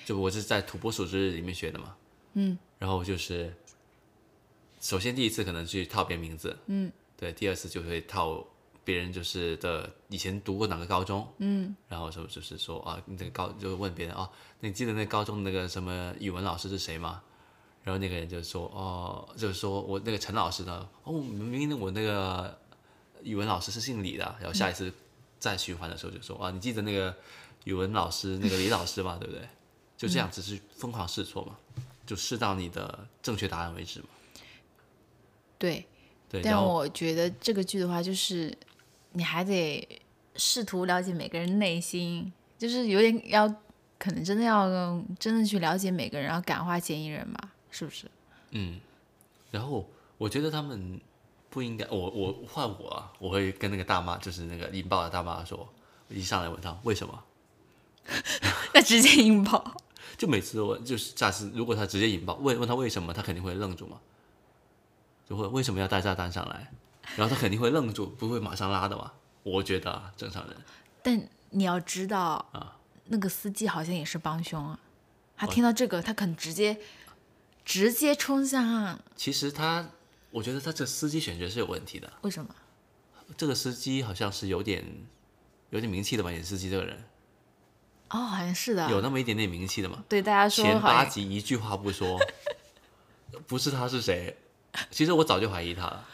[0.06, 1.96] 就我是在土拨鼠之日里面学的嘛。
[2.34, 3.54] 嗯，然后就是
[4.80, 8.46] 首先第一次可能去套别人名字，嗯，对，第二次就会套
[8.86, 17.22] 别人就是的以前读过哪个高中，嗯，然后什么就是说啊，你这个高就问别人啊，那，你记得那高中那个什么语文老师是谁吗？
[17.84, 22.60] 然后那个人就说哦，就是说我那个陈老师呢，哦，明明我那个
[23.24, 24.94] 语文老师是姓李的，然后下一次
[25.40, 27.16] 再循环的时候就说啊，你记得那个
[27.64, 29.18] 语文老师那个李老师吗？
[29.20, 29.48] 对不对？
[30.00, 31.58] 就这样，只是疯狂试错嘛，
[32.06, 34.06] 就试到你的正确答案为止嘛。
[35.58, 35.86] 对，
[36.30, 38.58] 对，但我觉得这个剧的话，就是
[39.12, 39.86] 你还得
[40.38, 43.46] 试图了解每个人内心，就是有点要，
[43.98, 48.10] 可能真的要真的去了解每个人，然后感化嫌疑人吧，是不是？
[48.52, 48.80] 嗯
[49.52, 49.86] 然后
[50.18, 51.02] 我觉得他们
[51.50, 55.68] 不应该，我我换我啊，我会跟那个大妈，就是那个引爆的大妈说，
[56.08, 57.24] 我一上来问她为什么，
[58.74, 59.76] 那直接引爆，
[60.20, 64.02] 就每次我就是下次如果他直接引爆问问他为什么，他肯定会愣住嘛，
[65.28, 66.74] 就会为什么要带炸弹上来，
[67.16, 69.14] 然后他肯定会愣住，不会马上拉的嘛。
[69.44, 70.58] 我觉得啊，正常人
[71.02, 74.78] 但你要知道，啊那个司机好像也是帮凶啊，
[75.38, 76.78] 他听到这个，他可能直接
[77.64, 79.90] 直接冲向，其实他，
[80.32, 82.12] 我觉得他这司机选角是有问题的。
[82.24, 82.54] 为什么？
[83.38, 84.86] 这个司机好像是有点
[85.70, 86.30] 有点名气的吧？
[86.30, 87.06] 演司机这个人
[88.10, 90.04] 哦，好像是的，有那么一点点名气的嘛。
[90.10, 92.20] 对大家说前八集一句话不说，
[93.48, 94.36] 不是他是谁？
[94.92, 96.08] 其实我早就怀疑他了。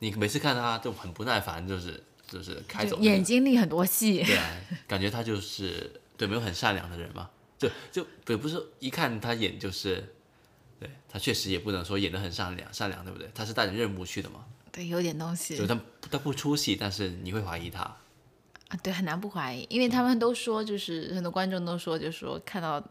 [0.00, 4.50] 你每次看他就很不耐烦，就是就是开走那个眼睛里很多戏，对啊，
[4.86, 7.30] 感觉他就是对没有很善良的人嘛。
[7.56, 10.14] 就就也不是一看他演就是，
[10.78, 13.30] 对他确实也不能说演的很善良善良，对不对？
[13.34, 17.96] 他是带着任务去的嘛，对，有点东西就他他不出戏，但是你会怀疑他。
[18.74, 22.82] 啊，对，很难不怀疑，因为他们都说，就是很多观众都说，就说看到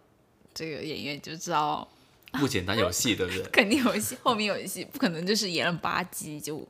[0.54, 1.86] 这个演员就知道
[2.32, 3.44] 不简单有戏，对不对？
[3.52, 6.66] 肯定有戏，后面有戏，不可能就是演了八集就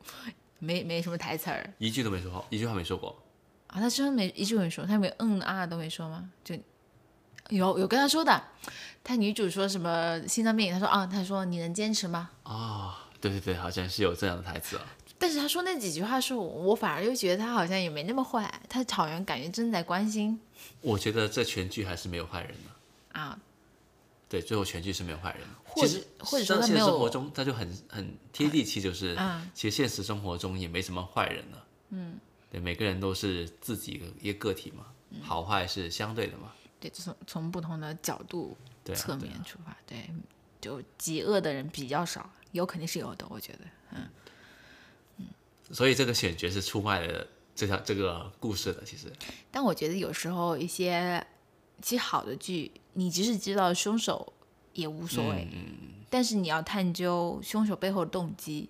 [0.57, 3.15] 没没什么台词儿一句都没说，一句话没说过。
[3.67, 3.79] 啊。
[3.79, 6.29] 他真的没一句没说，他没嗯啊都没说吗？
[6.43, 6.55] 就
[7.49, 8.41] 有有跟他说的，
[9.03, 12.29] 他女主说什么心脏病，他说啊，他说你能坚持吗？
[12.43, 14.85] 啊、对对对，好像是有这样的台词啊。
[15.23, 20.37] 但是他说那几句话是我，我反而又觉得他好像也没那么坏，他好像感觉真的在关心
[20.81, 23.19] 我觉得这全剧还是没有坏人的。
[23.21, 23.39] 啊，
[24.27, 25.47] 对，最后全剧是没有坏人的。
[25.63, 31.65] 或其实或者说像现他没有实生活中，他就很很贴地气，就是、嗯其实现实生活中也没什么坏人了。
[31.91, 32.19] 嗯，
[32.51, 36.51] 对，每个人都是自己的一个个体嘛，嗯好坏是相对的嘛。
[36.81, 38.57] 对，从从不同的角度
[38.93, 40.09] 侧面出发，对，
[40.59, 43.59] 就极恶的人比较少，有肯定是有的，我觉得。
[45.71, 48.83] 所以这个选角是出卖了这条这个故事的。
[48.83, 49.11] 其实，
[49.51, 51.25] 但我觉得有时候一些
[51.81, 54.33] 其实好的剧，你即使知道凶手
[54.73, 55.47] 也无所谓，
[56.09, 58.69] 但是你要探究凶手背后的动机，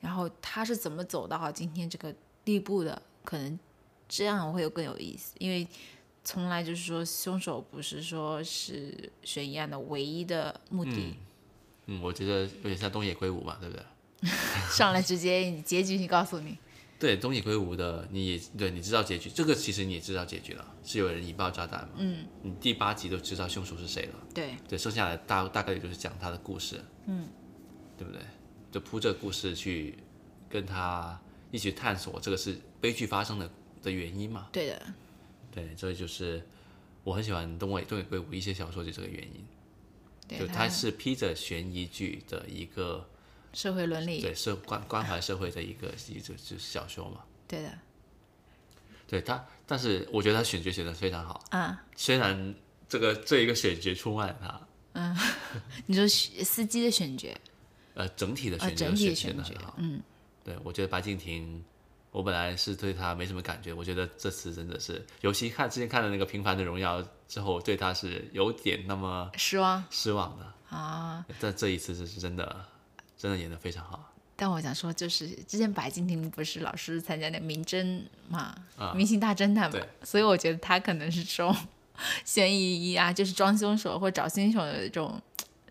[0.00, 3.58] 然后他是怎么走到今天这个地步的，可能
[4.08, 5.66] 这样会有更有意思，因为。
[6.24, 11.14] 从来就是说，凶手不是说是悬疑案的唯一的目的，
[11.86, 13.82] 嗯，我觉得有点像东野圭吾嘛，对不对？
[14.70, 16.58] 上来直接结局，你告诉你，
[16.98, 21.94] 对，东野圭吾的你也对，你知道结局，这个其实你也知道结局了，是有人引爆炸弹嘛？
[21.98, 24.14] 嗯，你第八集都知道凶手是谁了。
[24.34, 27.28] 对，对，剩下来大大概率就是讲他的故事，嗯，
[27.96, 28.20] 对不对？
[28.70, 29.96] 就铺这个故事去
[30.48, 31.18] 跟他
[31.50, 33.50] 一起探索这个是悲剧发生的
[33.82, 34.48] 的原因嘛？
[34.52, 34.82] 对的，
[35.50, 36.44] 对，所以就是
[37.04, 39.46] 我很喜欢东野东野圭吾一些小说，就这个原因，
[40.28, 43.08] 对就他是披着悬疑剧的一个
[43.58, 47.24] 社会伦理，对社关关怀社会的一个一个就是小说嘛。
[47.48, 47.78] 对的，
[49.08, 52.54] 对他，但是我觉得他选角选的非常好，啊，虽然
[52.88, 54.62] 这个这一个选角出卖了
[54.94, 55.16] 他，
[55.86, 57.26] 你说司机的选角，
[57.94, 60.00] 呃，整体的啊，选角整体的选选角的很好。，嗯，
[60.44, 61.60] 对，我觉得白敬亭，
[62.12, 70.76] 我本来是对他没什么感觉，我觉得这次真的是，尤其看之前看了那个《平凡的荣耀》之后，对他是有点那么失望失望的。
[70.76, 71.26] 啊。
[71.40, 72.64] 但这一次是真的，
[73.18, 74.14] 真的演得非常好。
[74.40, 81.54] 但我想说，就是之前白敬亭不是老是参加那名侦嘛，啊明星大侦探嘛，所以我觉得他可能是这种
[82.24, 85.20] 悬疑啊，就是装凶手或找凶手的这种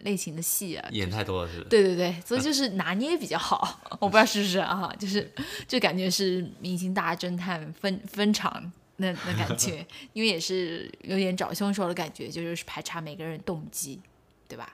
[0.01, 0.89] 类型的戏啊。
[0.91, 1.63] 演太多了是是？
[1.69, 5.31] 对对对，所以就是拿捏比较好，我不知道是不是啊，就是
[5.65, 14.01] 就感觉是明星大侦探分分场那那感觉， 因为也是有点找凶手的感觉，就是排查每个人动机，
[14.49, 14.73] 对吧？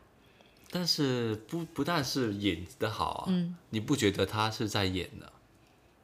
[0.74, 3.56] 但是不不但是演的好啊，嗯。
[3.70, 5.32] 你不觉得他是在演的？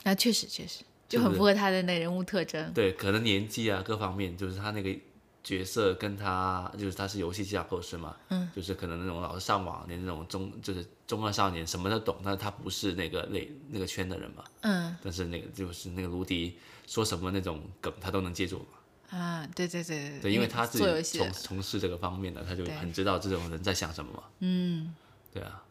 [0.04, 2.72] 那确实确实就很符合他的那人物特征。
[2.74, 4.96] 对，可能年纪啊各方面，就是他那个
[5.44, 14.96] 角色跟他就是他是游戏架构师嘛，嗯，就是可能那种老是上网的那种中就是中二少年什么都懂，但是他不是那个类那个圈的人嘛，嗯。
[15.04, 18.79] 但是那个就是那个卢迪说什么那种梗他都能接住嘛，
[19.10, 24.94] 啊，对对对对对，因为他自己从从事这个方面的，他就很知道这种人在想什么嘛，嗯
[25.34, 25.64] 对啊，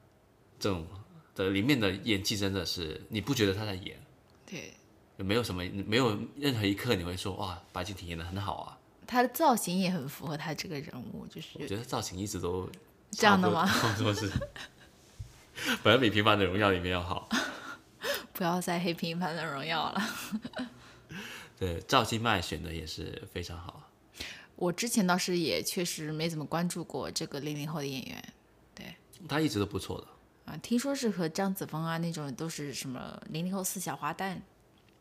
[0.58, 0.86] 这种
[1.34, 3.96] 的里面的演技真的是你不觉得他在演，
[4.44, 4.74] 对，
[5.16, 8.78] 没有什么没有任何一刻你会说哇白敬亭演的很好啊。
[9.06, 12.68] 他的造型也很符合他这个人物，就是我觉得造型一直都
[13.10, 13.64] 这样的吗？
[13.66, 14.28] 差不是，
[15.82, 17.28] 反正比《平凡的荣耀》里面要好。
[18.34, 20.02] 不要再黑平凡的荣耀了。
[21.58, 23.90] 对，赵今麦选的也是非常好。
[24.54, 28.24] 我之前倒是也确实没怎么关注过这个零零后的演员，
[28.74, 28.94] 对
[29.28, 30.52] 他一直都不错的。
[30.52, 34.38] 啊，听说是和张子枫啊那种都是什么零零后四小花旦。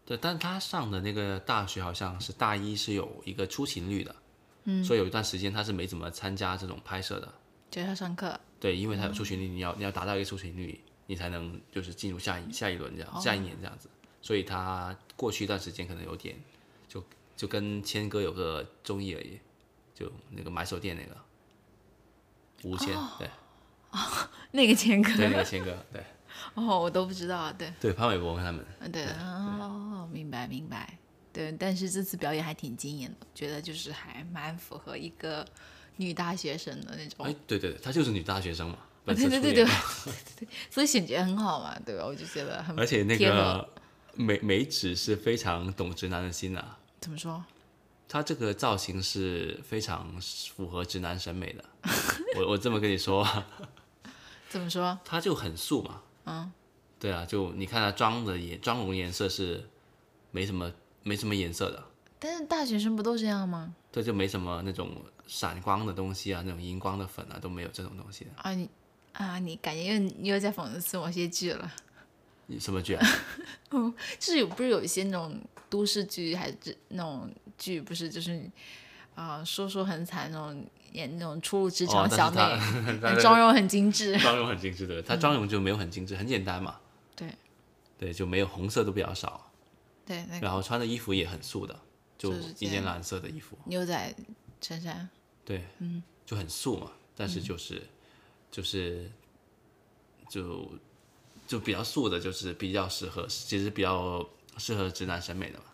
[0.06, 4.16] 对，但他上的那个大学好像是大一是有一个出勤率的，
[4.64, 7.34] 嗯，所以有一段时间他是没怎么参加这种拍摄的。
[7.70, 8.40] 就要上课。
[8.60, 13.90] 对，因为他有出勤率，你要你要达到一个出勤率，你才能就是进入下一下一轮这样，下一年这样子。
[14.22, 16.36] 所以他过去一段时间可能有点，
[16.88, 17.04] 就
[17.36, 19.40] 就跟谦哥有个综艺而已，
[19.94, 21.18] 就那个买手店那个
[22.64, 23.30] 吴谦， 对。
[24.52, 25.16] 那个谦哥。
[25.16, 26.04] 对那个谦哥，对。
[26.54, 30.98] 哦，我都不知道，对，对潘玮柏他们，嗯对，哦，明白明白，
[31.34, 35.46] 对，但是这次表演还挺惊艳的，觉得就是还蛮符合一个
[35.96, 37.26] 女大学生的那种。
[37.26, 42.06] 哎，对对对，她就是女大学生嘛，对对对对对对，所以选角很好嘛，对吧？
[42.06, 43.68] 我就觉得很而且那个
[44.18, 47.44] 梅梅子是非常懂直男的心啊，怎么说？
[48.10, 50.20] 他这个造型是非常
[50.56, 51.64] 符合直男审美的。
[52.38, 53.28] 我我这么跟你说，
[54.50, 54.98] 怎么说？
[55.06, 56.02] 他就很素嘛。
[56.26, 56.52] 嗯。
[57.00, 59.64] 对啊，就你看他妆的颜妆容颜色是
[60.32, 60.72] 没什么
[61.04, 61.84] 没什么颜色的，
[62.18, 63.76] 但是大学生不都这样吗？
[63.92, 64.90] 对，就没什么那种
[65.28, 68.32] 闪光的东西啊，那种荧光的粉啊都没有这种东西的。
[68.38, 68.70] 啊，你
[69.14, 71.72] 啊，你感觉又又在讽刺某些剧了。
[72.48, 73.08] 你什么剧啊？
[73.70, 78.50] 就是有不是有一些那种都市剧，还是那种剧，不是就是
[79.16, 82.38] 啊、说说很惨那种演那种初入职场小妹，
[83.02, 84.18] 她她妆容很精致。
[84.20, 86.80] 妆容很精致的，她妆容就没有很精致，很简单嘛。
[87.16, 87.30] 对
[87.98, 89.52] 对，就没有红色都比较少，
[90.06, 91.78] 对，那个然后穿的衣服也很素的，
[92.18, 93.58] 就一件蓝色的衣服。
[93.66, 94.16] 牛仔
[94.62, 95.10] 衬衫。
[95.44, 97.82] 对，嗯，就很素嘛，但是就是、
[98.52, 99.10] 就是
[100.30, 100.72] 就
[101.48, 105.66] 就比较素的，就是比较适合，其实比较适合直男审美的嘛，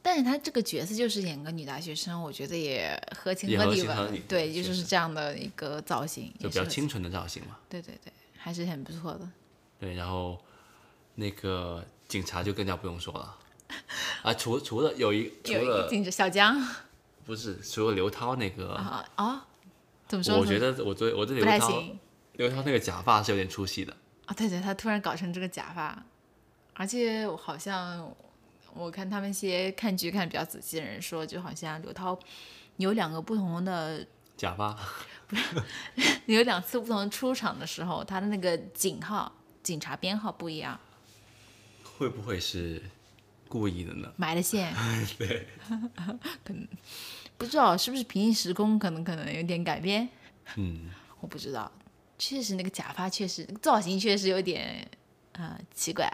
[0.00, 4.22] 但是他这个角色就是演个女大学生，我觉得也合情合合理吧合理。
[4.28, 6.54] 对，就是这样的一个造型，就比。
[6.54, 7.58] 较清纯的造型嘛。
[7.68, 9.28] 对对对，还是很不错的。
[9.80, 10.40] 对，然后
[11.16, 13.36] 那个警察就更加不用说了，
[14.22, 16.64] 啊，除除了有一除有一了镜着小江
[17.24, 19.46] 不是除了刘涛那个，啊啊，
[20.06, 20.38] 怎么说？
[20.38, 21.98] 我觉得我对我对刘涛行
[22.34, 23.96] 刘涛那个假发是有点出戏的。
[24.26, 26.04] 啊，对对，他突然搞成这个假发，
[26.74, 28.12] 而且我好像
[28.74, 32.18] 我看他们一些看剧看的比较仔细的人说，就好像刘涛
[32.76, 34.76] 有两个不同的，假发，
[35.26, 35.42] 不是
[36.26, 40.78] 有两次不同的出场的时候，他的那个警号、警察编号不一样，
[41.96, 42.82] 会不会是
[43.48, 44.12] 故意的呢？
[44.18, 44.74] 埋了线，
[45.16, 45.46] 对，
[46.44, 46.66] 可能
[47.38, 50.08] 不知道是不是平行时空，可能可能有点改变，
[50.56, 51.70] 嗯，我不知道。
[52.18, 54.88] 确实，那个假发确实造型确实有点
[55.32, 56.10] 呃奇怪。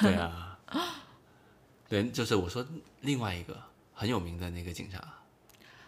[0.00, 0.58] 对啊，
[1.88, 2.66] 对，就是我说
[3.00, 3.60] 另外一个
[3.94, 5.02] 很有名的那个警察，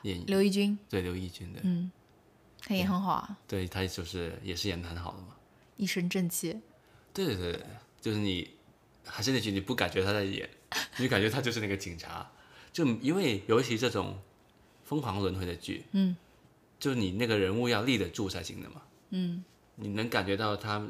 [0.02, 1.90] 演刘奕君，对刘奕君的，嗯
[2.62, 5.36] 他也很好啊，对他就是也是演的很好的嘛。
[5.76, 6.60] 一身正气。
[7.12, 7.62] 对对对，对
[8.00, 8.50] 就是你
[9.04, 10.48] 还是那句，你不感觉他在演，
[10.98, 12.30] 你感觉他就是那个警察，
[12.72, 14.18] 就因为尤其这种
[14.84, 16.16] 疯狂轮回的剧，嗯，
[16.78, 19.44] 就是你那个人物要立得住才行的嘛，嗯，
[19.76, 20.84] 你能感觉到他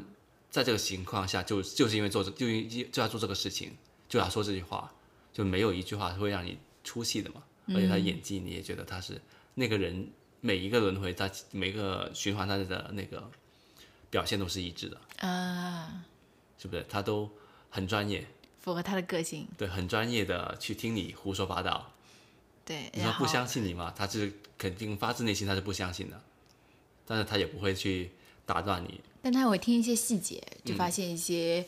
[0.49, 3.75] 在这个情况下就就是因为做这就因就要做这个事情，
[4.09, 4.91] 就要说这句话，
[5.31, 9.21] 就没有一句话会让你出戏的嘛，而且他演技你也觉得他是
[9.55, 13.29] 那个人每一个轮回他每个循环他的那个
[14.09, 16.03] 表现都是一致的，啊，
[16.57, 16.85] 是不是？
[16.89, 17.29] 他都
[17.69, 18.27] 很专业，
[18.59, 19.47] 符合他的个性。
[19.57, 21.93] 对，很专业的去听你胡说八道。
[22.65, 23.93] 对，你说不相信你嘛？
[23.95, 26.21] 他是肯定发自内心他是不相信的，
[27.05, 28.11] 但是他也不会去
[28.45, 29.01] 打断你。
[29.21, 31.65] 但他会听一些细节，就发现一些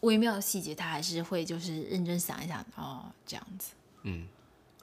[0.00, 3.72] 微妙的细节，他还是会就是认真想一想，哦，这样子，
[4.02, 4.28] 嗯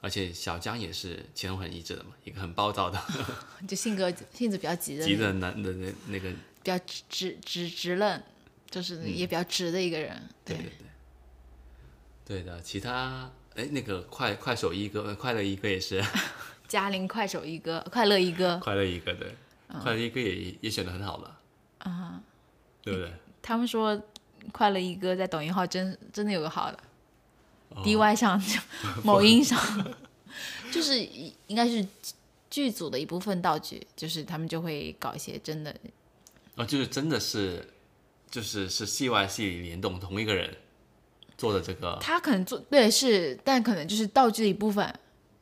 [0.00, 3.00] 而且小江也是前后很一致的嘛，一个很暴躁的、
[3.68, 8.20] 就性格性子比较急的，急的男的那那个，比较直直直直愣，
[8.68, 10.20] 就是也比较直的一个人。
[10.44, 10.56] 对。
[10.56, 10.66] 对
[12.26, 12.42] 对，对。
[12.42, 12.60] 的。
[12.60, 16.04] 其他哎，那个快快手一哥、呃快乐一哥也是。
[16.66, 19.36] 嘉玲快手一哥，快乐一哥， 快乐一哥对，
[19.80, 21.34] 快乐一哥也也选的很好的
[21.78, 22.20] 啊，
[22.82, 23.12] 对不对？
[23.40, 24.00] 他们说
[24.52, 26.78] 快乐一哥在抖音号真真的有个好的、
[27.70, 27.82] 哦。
[27.82, 28.40] D y 上、
[29.02, 29.58] 某音上，
[30.70, 31.00] 就是
[31.46, 31.86] 应该是
[32.50, 35.74] 剧组的一部分道具，就是他们就会搞一些真的
[36.56, 37.66] 哦，就是真的是，
[38.30, 40.54] 就是是戏外戏里联动同一个人
[41.38, 44.94] 做的这个，他可能做对是，但可能就是道具的一部分，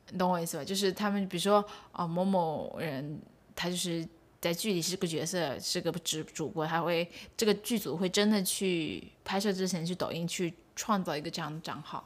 [0.09, 0.63] 你懂我意思吧？
[0.63, 3.19] 就是他们比如说哦某某人，
[3.55, 4.07] 他就是
[4.41, 12.03] 在剧里是个角色，是个主主播，他会这个剧组会真的去拍摄之前去抖音去创造一个这样的账号。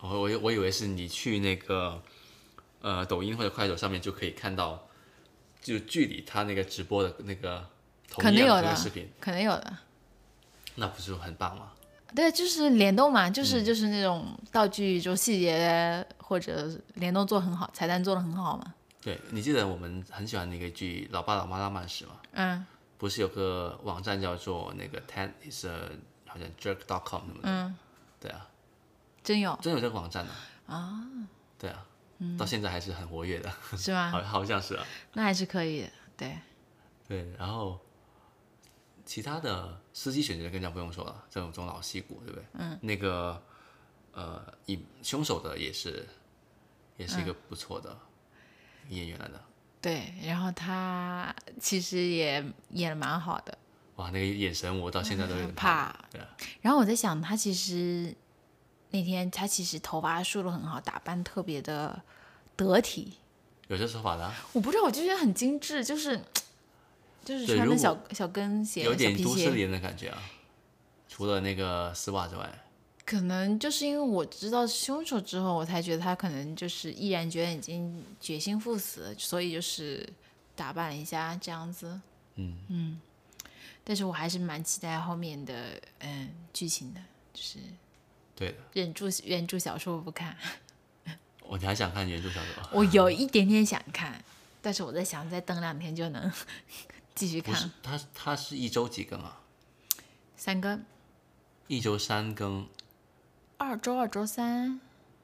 [0.00, 2.02] 我，我我以为是你去那个
[2.80, 4.84] 呃抖音或者快手上面就可以看到，
[5.62, 7.64] 就剧里他那个直播的那个
[8.10, 9.76] 同肯定有的视频，可能有的，
[10.74, 11.70] 那不是很棒吗？
[12.16, 18.74] 对，就是联动嘛，就是就是那种道具就细节或者联动做很好，彩蛋做的很好嘛。
[19.08, 22.20] 对你记得我们很喜欢那个剧《老爸老妈浪漫史》吗？
[22.32, 22.66] 嗯
[22.98, 25.88] 不是有个网站叫做那个 Ten is a
[26.26, 27.48] 好像 jerk.com 什么的？
[27.48, 27.76] 嗯，
[28.20, 28.46] 对啊，
[29.22, 30.32] 真有真有这个网站呢、
[30.66, 31.00] 啊。
[31.58, 31.86] 对啊，
[32.36, 34.10] 到现在还是很活跃的，是吗？
[34.12, 34.84] 好好像是啊。
[35.14, 36.38] 那还是可以的，对。
[37.08, 37.80] 对，然后
[39.06, 42.44] 其他的司机选择更加不用说了，这种中老戏骨，对不对？
[42.54, 42.78] 嗯。
[42.82, 43.40] 那个
[44.12, 46.06] 呃，以凶手的也是，
[46.96, 47.96] 也是一个不错的
[48.88, 49.44] 演员来的。
[49.80, 53.56] 对，然后他其实也演的蛮好的。
[53.96, 55.94] 哇，那个眼神我到现在都有点怕。
[56.10, 56.28] 对啊，
[56.60, 58.14] 然后我在想，他其实
[58.90, 62.00] 那天他其实头发梳的很好，打扮特别的
[62.56, 63.14] 得体。
[63.68, 66.20] 有这说法的啊、我不知道，我就觉得很精致，就是
[67.24, 69.16] 就是穿的小小跟鞋、有点。
[69.22, 70.22] 都市人的感觉啊。
[71.08, 72.48] 除了那个丝袜之外，
[73.08, 80.06] 可能就是因为我知道凶手之后，我才觉得他可能就是毅然决然已经决心赴死，所以就是
[80.54, 81.98] 打扮了一下这样子。
[82.34, 83.00] 嗯嗯
[83.82, 87.00] 但是我还是蛮期待后面的嗯剧情的，
[87.32, 87.58] 就是
[88.36, 88.56] 对的。
[88.74, 90.36] 忍住原著小说不看，
[91.48, 92.68] 我你还想看原著小说？
[92.72, 94.22] 我有一点点想看，
[94.60, 96.30] 但是我在想再等两天就能
[97.16, 99.40] 继续看，他他是一周几更啊？
[100.36, 100.84] 三更，
[101.68, 102.68] 一周三更，
[103.60, 104.80] 二周二周三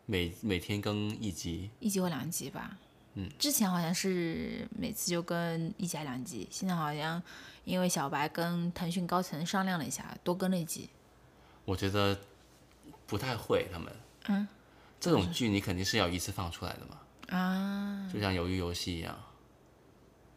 [0.07, 1.71] 每每天更一集。
[1.79, 2.77] 一集或两集吧。
[3.15, 7.23] 嗯，之前好像是每次就跟一集还两集，现在好像
[7.65, 10.91] 因为小白跟腾讯高层商量了一下，多更了一集。
[11.65, 12.19] 我觉得
[13.07, 13.93] 不太会，他们。
[14.27, 14.49] 嗯。
[14.99, 19.17] 这种剧你肯定是要一次放出来的嘛，啊，就像鱿鱼游戏一样。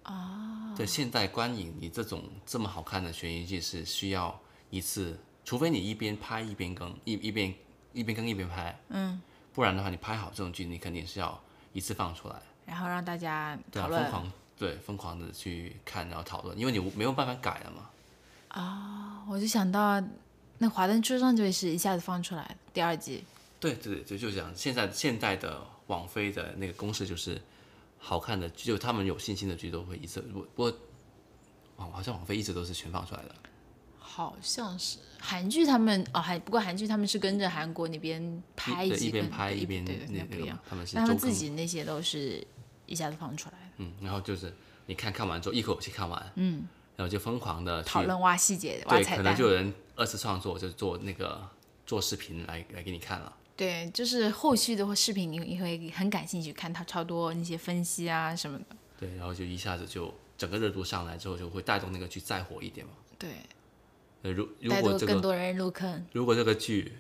[0.04, 0.72] 哦。
[0.78, 4.40] 对，现代观影，你这种这么好看的悬疑剧是需要
[4.70, 7.52] 一次，除非你一边拍一边更，一一边
[8.00, 8.78] 一边跟一边拍。
[8.90, 9.22] 嗯。
[9.54, 11.42] 不然的话，你拍好这种剧，你肯定是要
[11.74, 12.36] 一次放出来。
[12.66, 13.82] 然后让大家对。
[13.82, 17.90] 疯狂对疯狂的去看，然后讨论，因为你没有办法改了嘛。
[18.50, 20.02] 啊我就想到
[20.58, 23.24] 那《华灯初上》就是一下子放出来第二季，
[23.60, 24.52] 对对对，就就这样。
[24.56, 27.40] 现在现代的网飞的那个公式就是，
[28.00, 30.22] 好看的剧，就他们有信心的剧都会一次。
[30.22, 30.74] 不不过，
[31.76, 33.36] 网好像网飞一直都是全放出来的。
[34.18, 42.44] 好像是韩剧他们哦，还不过韩剧他们是跟着韩国那边拍一边拍一边对对那那不一样，，个他们是他们自己那些都是
[42.88, 44.52] 一下子放出来的，嗯，然后就是
[44.88, 49.50] 你看看完之后一口气看完，嗯，然后就疯狂的讨论挖细节、挖对，彩蛋可能就。
[49.50, 51.48] 有人二次创作，就做那个
[51.86, 53.32] 做视频来来给你看了。
[53.56, 58.66] 对，就是后续的视频你你会很感兴趣，看他超多那些分析啊什么的。
[59.00, 62.94] 对，然后就一下子就整个热度上来之后，就会带动那个剧再火一点嘛。
[63.20, 63.30] 对，
[64.24, 66.94] 呃，如如果这个更多人入坑，如果这个剧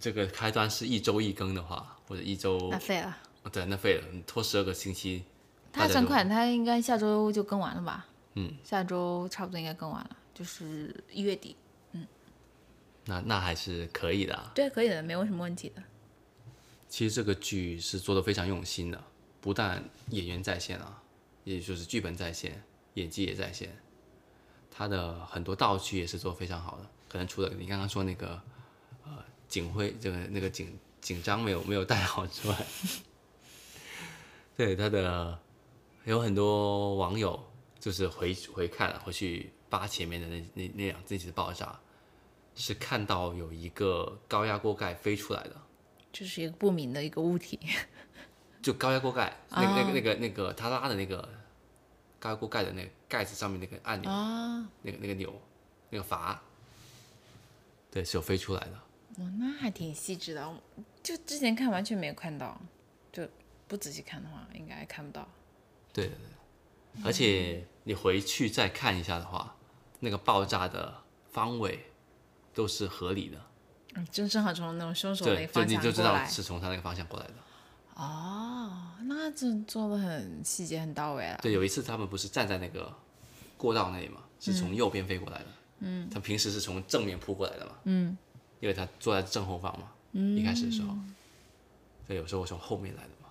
[0.00, 3.16] 这个开端是一周一更的话，或者一周那废了。
[3.52, 5.22] 对，那废了，你拖十二个星期，
[5.70, 8.06] 他大家就算快，他应该下周就更完了吧？
[8.34, 11.54] 嗯，下周差不多应该更完了，就是一月底。
[11.92, 12.06] 嗯
[13.04, 14.50] 那那还是可以的、啊。
[14.54, 15.82] 对，可以的，没有什么问题的。
[16.88, 19.04] 其实这个剧是做的非常用心的，
[19.42, 21.02] 不但演员在线啊，
[21.44, 22.62] 也就是剧本在线，
[22.94, 23.76] 演技也在线，
[24.76, 26.86] 他的很多道具也是做得非常好的。
[27.08, 28.40] 可能除了你刚刚说那个
[29.04, 29.12] 呃
[29.46, 32.56] 警徽这个那个紧紧张没有没有戴好之外，
[34.56, 35.38] 对他的
[36.04, 37.40] 有很多网友
[37.78, 41.78] 就是回回看回去扒前面的那那那两那几的爆炸，
[42.56, 45.56] 是看到有一个高压锅盖飞出来的。
[46.12, 47.58] 就是一个不明的一个物体。
[48.62, 51.28] 就高压锅盖，那个、那个、那个、那个，他拉的那个
[52.18, 55.32] 高压锅盖的那个盖子上面那个按钮啊，那个、那个钮，
[55.88, 56.42] 那个阀，
[57.88, 58.72] 对，是有飞出来的。
[59.18, 60.52] 哦，那还挺细致的。
[61.00, 62.60] 就之前看完全没有看到，
[63.12, 63.28] 就
[63.68, 65.28] 不仔细看的话，应该看不到。
[65.92, 66.16] 对对
[66.94, 69.54] 对，而且你回去再看一下的话，
[70.00, 70.92] 那个爆炸的
[71.30, 71.92] 方位
[72.52, 73.40] 都是合理的，
[73.94, 76.26] 嗯，正正好从那种凶手那对，个方就你就知道。
[76.26, 77.34] 是从他那个方向过来的。
[77.94, 81.38] 哦，那这做的很细节很到位了。
[81.40, 82.92] 对，有一次他们不是站在那个
[83.64, 85.46] 过道那里嘛，是从右边飞过来的。
[85.80, 87.72] 嗯，他平时是从正面扑过来的嘛。
[87.84, 88.16] 嗯，
[88.60, 89.90] 因为他坐在正后方嘛。
[90.12, 90.88] 嗯，一开始的时候，
[92.06, 93.28] 所以有时候我从后面来的嘛。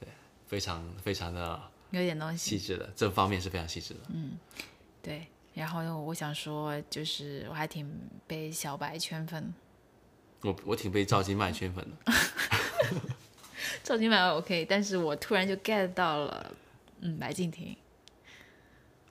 [0.00, 0.08] 对，
[0.46, 1.60] 非常非常的
[1.90, 4.00] 有点东西，细致的，这方面是非常细致的。
[4.08, 4.32] 嗯
[5.00, 5.26] 对。
[5.54, 7.90] 然后呢，我想说，就是我还挺
[8.26, 9.54] 被小白圈粉，
[10.42, 12.12] 我我挺被赵今麦圈粉的。
[13.82, 16.52] 赵今麦 OK，但是我突然就 get 到了，
[17.00, 17.74] 嗯，白敬亭。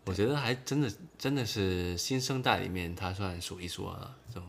[0.06, 4.16] 我觉得还真的真的是新生代里面，他算数一数二了。
[4.34, 4.48] 这种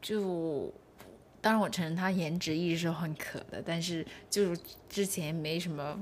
[0.00, 0.72] 就
[1.40, 4.56] 当然我承认他颜值一直是很可的，但是就
[4.88, 5.98] 之前没什么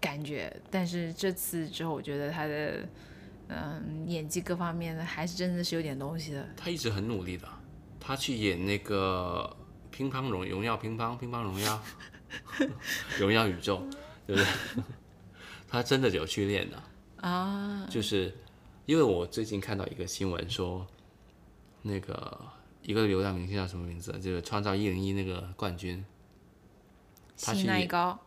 [0.00, 2.86] 感觉，但是这次之后，我觉得他的
[3.48, 6.46] 嗯演技各方面的还是真的是有点东西的。
[6.56, 7.48] 他一直很努力的，
[7.98, 9.56] 他去演那个
[9.90, 11.82] 乒乓荣荣耀乒乓乒乓荣耀
[13.18, 13.82] 荣耀宇宙，
[14.26, 14.82] 对不对？
[15.66, 16.82] 他真的有去练的。
[17.22, 18.34] 啊，就是
[18.84, 20.86] 因为我最近看到一个新闻说，
[21.82, 22.40] 那个
[22.82, 24.12] 一个流量明星叫什么名字？
[24.20, 26.04] 就是创造一零一那个冠军，
[27.40, 28.18] 他去演高。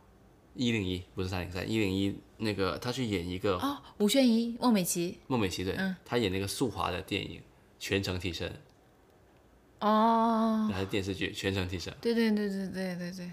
[0.54, 5.18] 一零一不是三零三一零一那个他去演一个哦，吴宣仪、孟美岐。
[5.26, 5.94] 孟美岐对，嗯。
[6.02, 7.42] 他演那个速滑的电影
[7.78, 8.50] 全程替身，
[9.80, 13.30] 哦，还是电视剧全程替身，对对对对对对对，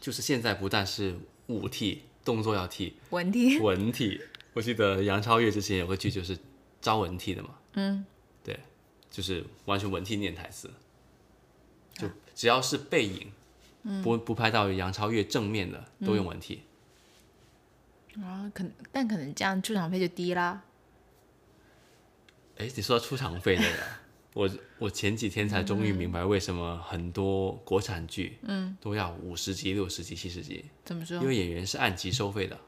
[0.00, 1.18] 就是现在不但是
[1.48, 3.58] 武替动作要替，文替。
[3.58, 4.18] 文替。
[4.54, 6.38] 我记得杨超越之前有个剧就是
[6.80, 8.04] 招文替的嘛，嗯，
[8.44, 8.58] 对，
[9.10, 10.70] 就是完全文替念台词，
[11.94, 13.32] 就只要是背影，
[14.02, 16.62] 不不拍到杨超越正面的都用文替。
[18.20, 20.62] 啊，可但可能这样出场费就低啦。
[22.58, 23.78] 哎，你说到出场费那个，
[24.34, 31.26] 我我前几天才终于明白为什么很多国产剧，嗯，都要五十集、六十集、七十集，怎么说因？
[31.26, 32.58] 为演员是按集收费的。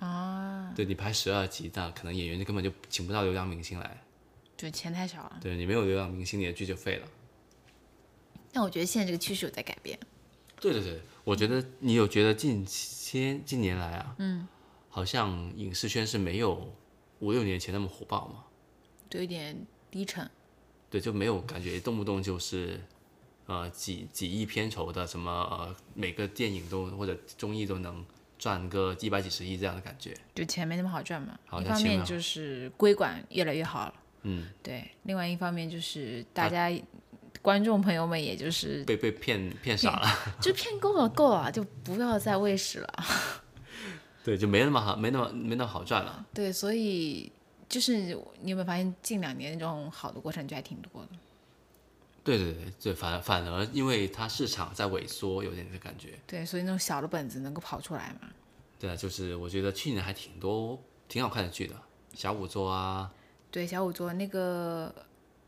[0.00, 4.02] 啊，对你拍十二集，那可能演员就根本就请不到流量明星来。
[4.56, 5.38] 对钱太少了。
[5.40, 7.08] 对你没有流量明星，你的剧就废了。
[8.52, 9.98] 但我觉得现在这个趋势有在改变。
[10.60, 14.46] 对对对，我觉得你有觉得近些近年来啊，嗯，
[14.88, 16.72] 好像影视圈是没有
[17.18, 18.44] 五六年前那么火爆嘛。
[19.10, 19.56] 就有点
[19.90, 20.28] 低沉。
[20.88, 22.80] 对，就没有感觉动不动就是，
[23.46, 28.06] 呃几几亿片酬的什么呃每个电影都或者综艺都能
[28.44, 30.14] 赚个一百几十亿这样的感觉。
[30.34, 31.38] 就钱没那么好赚嘛。
[31.46, 36.70] 好一方面就是规管越来越好了，嗯，对；另外一方面就是大家
[37.40, 40.06] 观众朋友们，也就是被被骗骗傻了。
[40.42, 43.04] 就骗够了够了，就不要再喂食了。
[44.22, 46.26] 对，就没那么好，没那么没那么好赚了。
[46.34, 47.32] 对，所以
[47.66, 51.08] 就是你有没有发现近两年那种好的过程就还挺多的？
[52.24, 56.18] 对对对对，反反而因为它市场在萎缩，有点这感觉。
[56.26, 58.30] 对，所以那种小的本子能够跑出来嘛？
[58.80, 61.80] 对啊，就是我觉得去年还挺多挺好看的剧的，
[62.14, 63.12] 小五座啊，
[63.50, 64.92] 对，小五座那个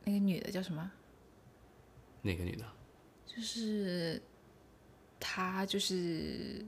[0.04, 0.90] 那个女的叫什么？
[2.22, 2.64] 哪个女的，
[3.26, 4.20] 就是
[5.18, 6.64] 她就是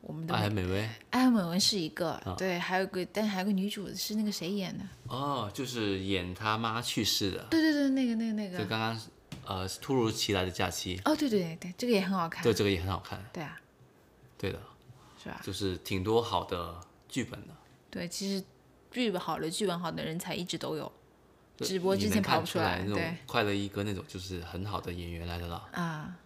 [0.00, 0.88] 我们的艾美薇。
[1.10, 4.84] 艾美文是一个，对，还有个，但还有个女主是那个谁演的？
[5.08, 9.00] 哦，就是演他妈去世的，对对对，那个那个那个，就刚刚
[9.44, 13.60] 呃突如其来的假期，哦，对对对对，这个也很好看，对这个也很好看，对啊，
[14.38, 14.58] 对的，
[15.22, 15.40] 是吧？
[15.44, 17.54] 就是挺多好的剧本的，
[17.90, 18.44] 对，其实
[18.90, 20.90] 剧本好的剧本好的人才一直都有，
[21.56, 26.16] 对只不过之前跑不出来来，那种对快乐一哥那种就是很好的演员来的了，啊，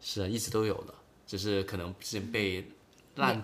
[0.00, 0.94] 是啊，一直都有的，
[1.26, 2.64] 只是可能之前被
[3.16, 3.42] 烂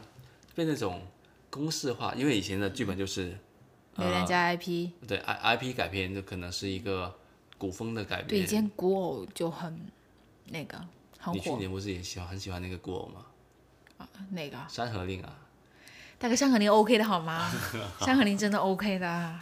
[0.54, 1.02] 被那种
[1.50, 3.36] 公式化，因为以前的剧本就是
[3.96, 7.14] 流量加 IP，对 I I P 改编，就可能是一个
[7.56, 8.46] 古风的改编对，以。
[8.46, 9.78] 前古偶就很
[10.46, 10.78] 那个
[11.18, 13.24] 很火你去，年不是也喜欢很喜欢那个古偶吗？
[13.98, 15.36] 啊那个《山河令》啊，
[16.18, 17.50] 大哥山河令 OK 的好吗？
[18.00, 19.40] 山河令真的 OK 的，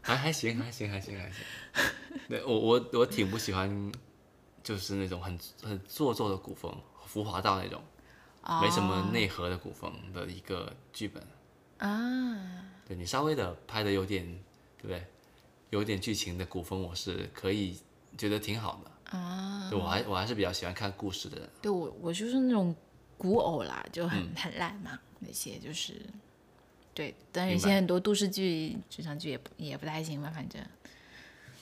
[0.00, 1.44] 还还行，还行，还行，还行。
[2.28, 3.92] 对我我我挺不喜欢，
[4.62, 6.72] 就是那种很很做作的古风，
[7.06, 7.82] 浮华道那种，
[8.62, 11.22] 没什么内核的古风的一个剧本。
[11.78, 14.24] 啊，对你稍微的拍的有点，
[14.76, 15.04] 对不对？
[15.70, 17.78] 有点剧情的古风，我是可以
[18.16, 19.16] 觉得挺好的。
[19.18, 21.48] 啊，对我还我还是比较喜欢看故事的人。
[21.62, 22.74] 对我我就是那种
[23.16, 25.94] 古偶啦，就很、很烂嘛，那些就是
[26.94, 30.60] 对，但有些很多都市剧、职场剧也不也不太行吧，反正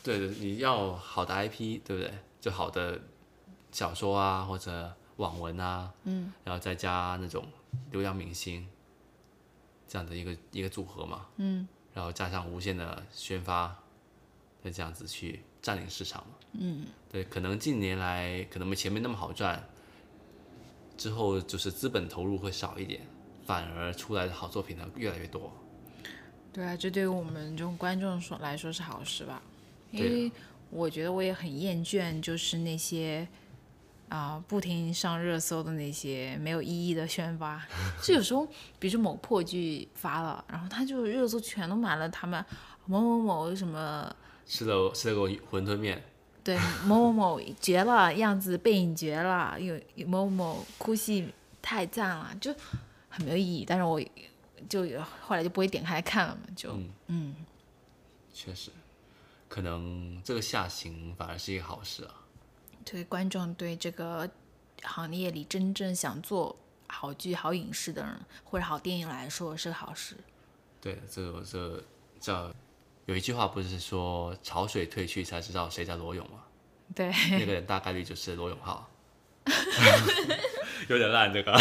[0.02, 2.12] 对对，你要好的 IP，对不对？
[2.40, 3.00] 就好的
[3.72, 7.44] 小说啊，或者网文啊，嗯，然后再加那种
[7.90, 8.66] 流量明星
[9.88, 13.76] 这样的一个一个组合嘛，嗯，然后加上无限的宣发，
[14.62, 19.66] 再这样子去占领市场嘛，嗯，对，可能近年来可能没前面那么好赚，
[20.96, 23.00] 之后就是资本投入会少一点，
[23.46, 25.52] 反而出来的好作品呢越来越多。
[26.52, 29.42] 对啊，这对于我们这种观众说来说是好事吧？
[29.92, 30.32] 因对为
[30.70, 33.28] 我觉得我也很厌倦，就是那些
[34.09, 37.61] 啊、不停上热搜的那些没有意义的宣发。
[38.02, 38.46] 就有时候，
[38.78, 42.44] 比如说某破剧发了，然后他就热搜全都满了他们
[42.86, 44.14] 某某某什么
[44.46, 46.02] 吃了吃了个馄饨面，
[46.44, 51.28] 对某某某绝了，样子背影绝了，有有某某哭戏
[51.61, 52.54] 太赞了，就
[53.09, 53.64] 很没有意义。
[53.66, 54.00] 但是我
[54.68, 54.86] 就
[55.20, 56.78] 后来就不会点开来看了嘛，就
[57.09, 57.34] 嗯
[58.32, 58.70] 确实，
[59.48, 62.14] 可能这个下行反而是一个好事啊。
[62.89, 64.30] 对观众对这个
[64.82, 66.57] 行业里真正想做
[66.87, 70.16] 好剧、好影视的人或者好电影来说是个好事。
[70.80, 71.82] 对，这个这
[72.20, 72.55] 叫
[73.07, 76.45] 有一句话不是说潮水退去才知道谁在裸泳吗？
[76.95, 78.89] 对，那个人大概率就是罗永浩，
[80.89, 81.61] 有点烂这个，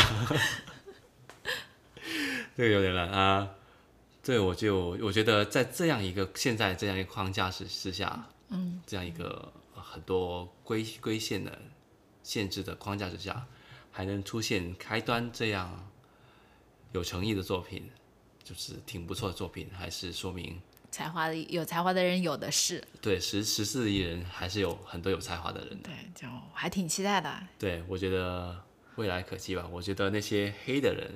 [2.55, 3.49] 这个有点烂啊。
[4.21, 9.51] 对，我就我觉得在这样一个现在这样一个框架之之下，嗯，这样一个呃
[9.95, 11.57] 很多规规限的
[12.21, 13.47] 限制的框架之下，
[13.93, 15.89] 还能出现开端这样
[16.91, 17.89] 有诚意的作品，
[18.43, 20.59] 就是挺不错的作品，还是说明
[20.91, 25.89] 才华的有才华的人有的是，对十十四亿人还是有很多有才华的人的。
[25.89, 27.33] 对，就还挺期待的。
[27.57, 28.61] 对，我觉得
[28.97, 29.65] 未来可期吧。
[29.71, 31.09] 我觉得那些黑的人，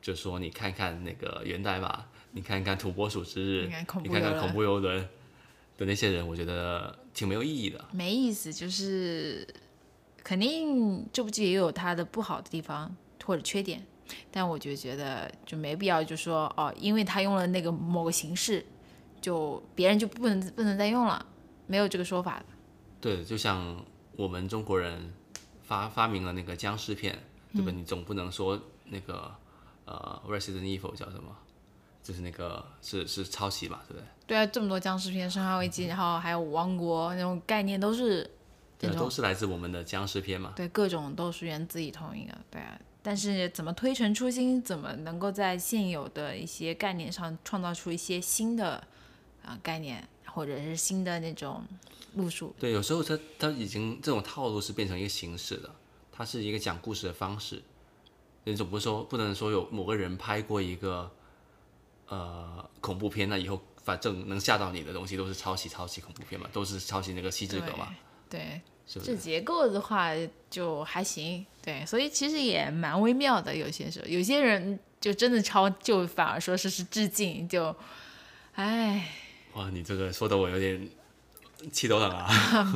[0.00, 3.66] 就说你看看那个源代码，你看看土拨鼠之日，
[4.02, 5.06] 你看看恐怖游轮
[5.80, 7.82] 的那些人，我觉得挺没有意义的。
[7.90, 9.46] 没意思，就是
[10.22, 13.82] 肯定这部剧也有它的不好的地方或者缺点，
[14.30, 18.64] 但我就觉得就没必要就说哦，因为他用了那个某个形式，
[19.22, 21.24] 就别人就不能不能再用了，
[21.66, 22.44] 没有这个说法的。
[23.00, 23.82] 对，就像
[24.16, 25.10] 我们中国人
[25.62, 27.18] 发发明了那个僵尸片，
[27.54, 27.72] 对嗯吧？
[27.74, 29.34] 你总不能说那个
[29.86, 31.34] 呃 Resident Evil 叫什么，
[32.02, 34.06] 就是那个是是抄袭吧，对不对？
[34.26, 38.28] 对啊，这么多僵尸片，《生化危机》，然后还有《王国》那种概念都是
[38.78, 40.52] 对都是来自我们的僵尸片嘛。
[40.56, 42.78] 对，各种都是源自于同一个，对啊。
[43.02, 48.86] 但是怎么推陈出新，怎么能够在现有的一些概念上创造出一些新的
[49.42, 51.64] 啊、概念，或者是新的那种
[52.14, 52.54] 路数？
[52.58, 55.70] 对，有时候它它已经这种套路是变成一个形式的，
[56.12, 57.62] 它是一个讲故事的方式。
[58.44, 61.10] 你总不是说不能说有某个人拍过一个
[62.10, 67.94] 呃恐怖片，那以后反正能吓到你的东西都是抄袭抄袭恐怖片嘛，都是抄袭那个西之格嘛，
[68.28, 69.00] 对，是？
[69.00, 70.10] 这结构的话
[70.50, 73.56] 就还行，对，所以其实也蛮微妙的。
[73.56, 77.74] 有些时候，有些人就真的抄，就反而说是是致敬，就，
[78.54, 79.08] 哎，
[79.54, 80.88] 哇，你这个说的我有点
[81.72, 82.28] 气都冷啊，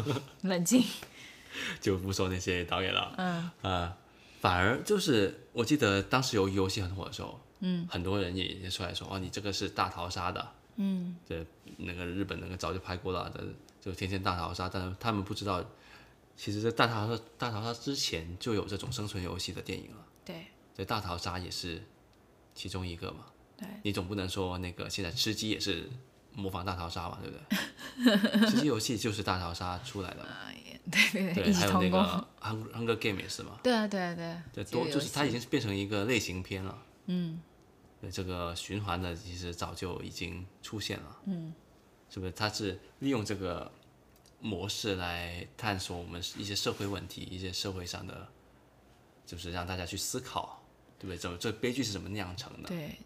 [0.42, 0.84] 冷静，
[1.80, 3.96] 就不说那些导演了，嗯，呃，
[4.40, 11.46] 反而就是我记得当时由于游戏很火的时候，嗯，很多人也也出来说，哦，你这个是大逃杀的，嗯，对，
[11.78, 13.44] 那个日本那个早就拍过了的，
[13.80, 15.64] 就天天大逃杀，但是他们不知道，
[16.36, 20.46] 其实，在大逃杀大逃杀之前就有这种生存游戏的电影了，对。
[20.76, 21.80] 这，大逃杀也是
[22.54, 23.26] 其中一个嘛，
[23.56, 25.88] 对，你总不能说那个现在吃鸡也是
[26.32, 27.36] 模仿大逃杀嘛，对不
[28.40, 28.46] 对？
[28.50, 30.28] 吃鸡游戏就是大逃杀出来的嘛。
[30.90, 31.88] 对对对，还有那。
[31.88, 36.76] 个 Hunger Hunger Game 也是嘛，对啊对啊对啊，对，这多就是它已戏经变成一个类型片了。
[37.06, 37.40] 嗯，
[38.00, 41.18] 对，这个循环的其实早就已经出现了。
[41.26, 41.52] 嗯，
[42.10, 42.32] 是不是？
[42.32, 43.70] 它是利用这个
[44.40, 48.28] 模式来探索我们一些社会问题，一些社会上的，
[49.24, 50.62] 就是让大家去思考，
[50.98, 51.16] 对不对？
[51.16, 52.68] 怎么这悲剧是怎么酿成的？
[52.68, 52.98] 对，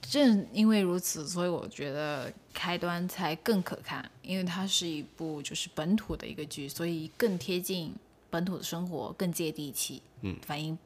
[0.00, 7.94] 正因为如此，所以我觉得开端才更可看，因为它是一部就是本土的一个剧，所以更贴近
[8.30, 10.78] 本土的生活，更接地气，嗯，反映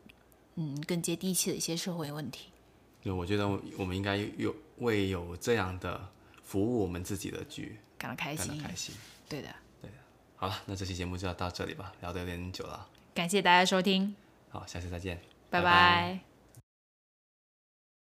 [0.56, 2.48] 嗯更接地气的一些社会问题。
[3.02, 6.08] 对我觉得我们应该有为有这样的
[6.42, 8.94] 服务我们自己的剧感到开心，感到开心。
[9.28, 9.48] 对的。
[9.80, 9.96] 对的
[10.36, 12.88] 好了，那这期节目就要到这里吧，聊得有点久了。
[13.14, 14.14] 感谢大家收听，
[14.50, 16.31] 好，下次再见，拜拜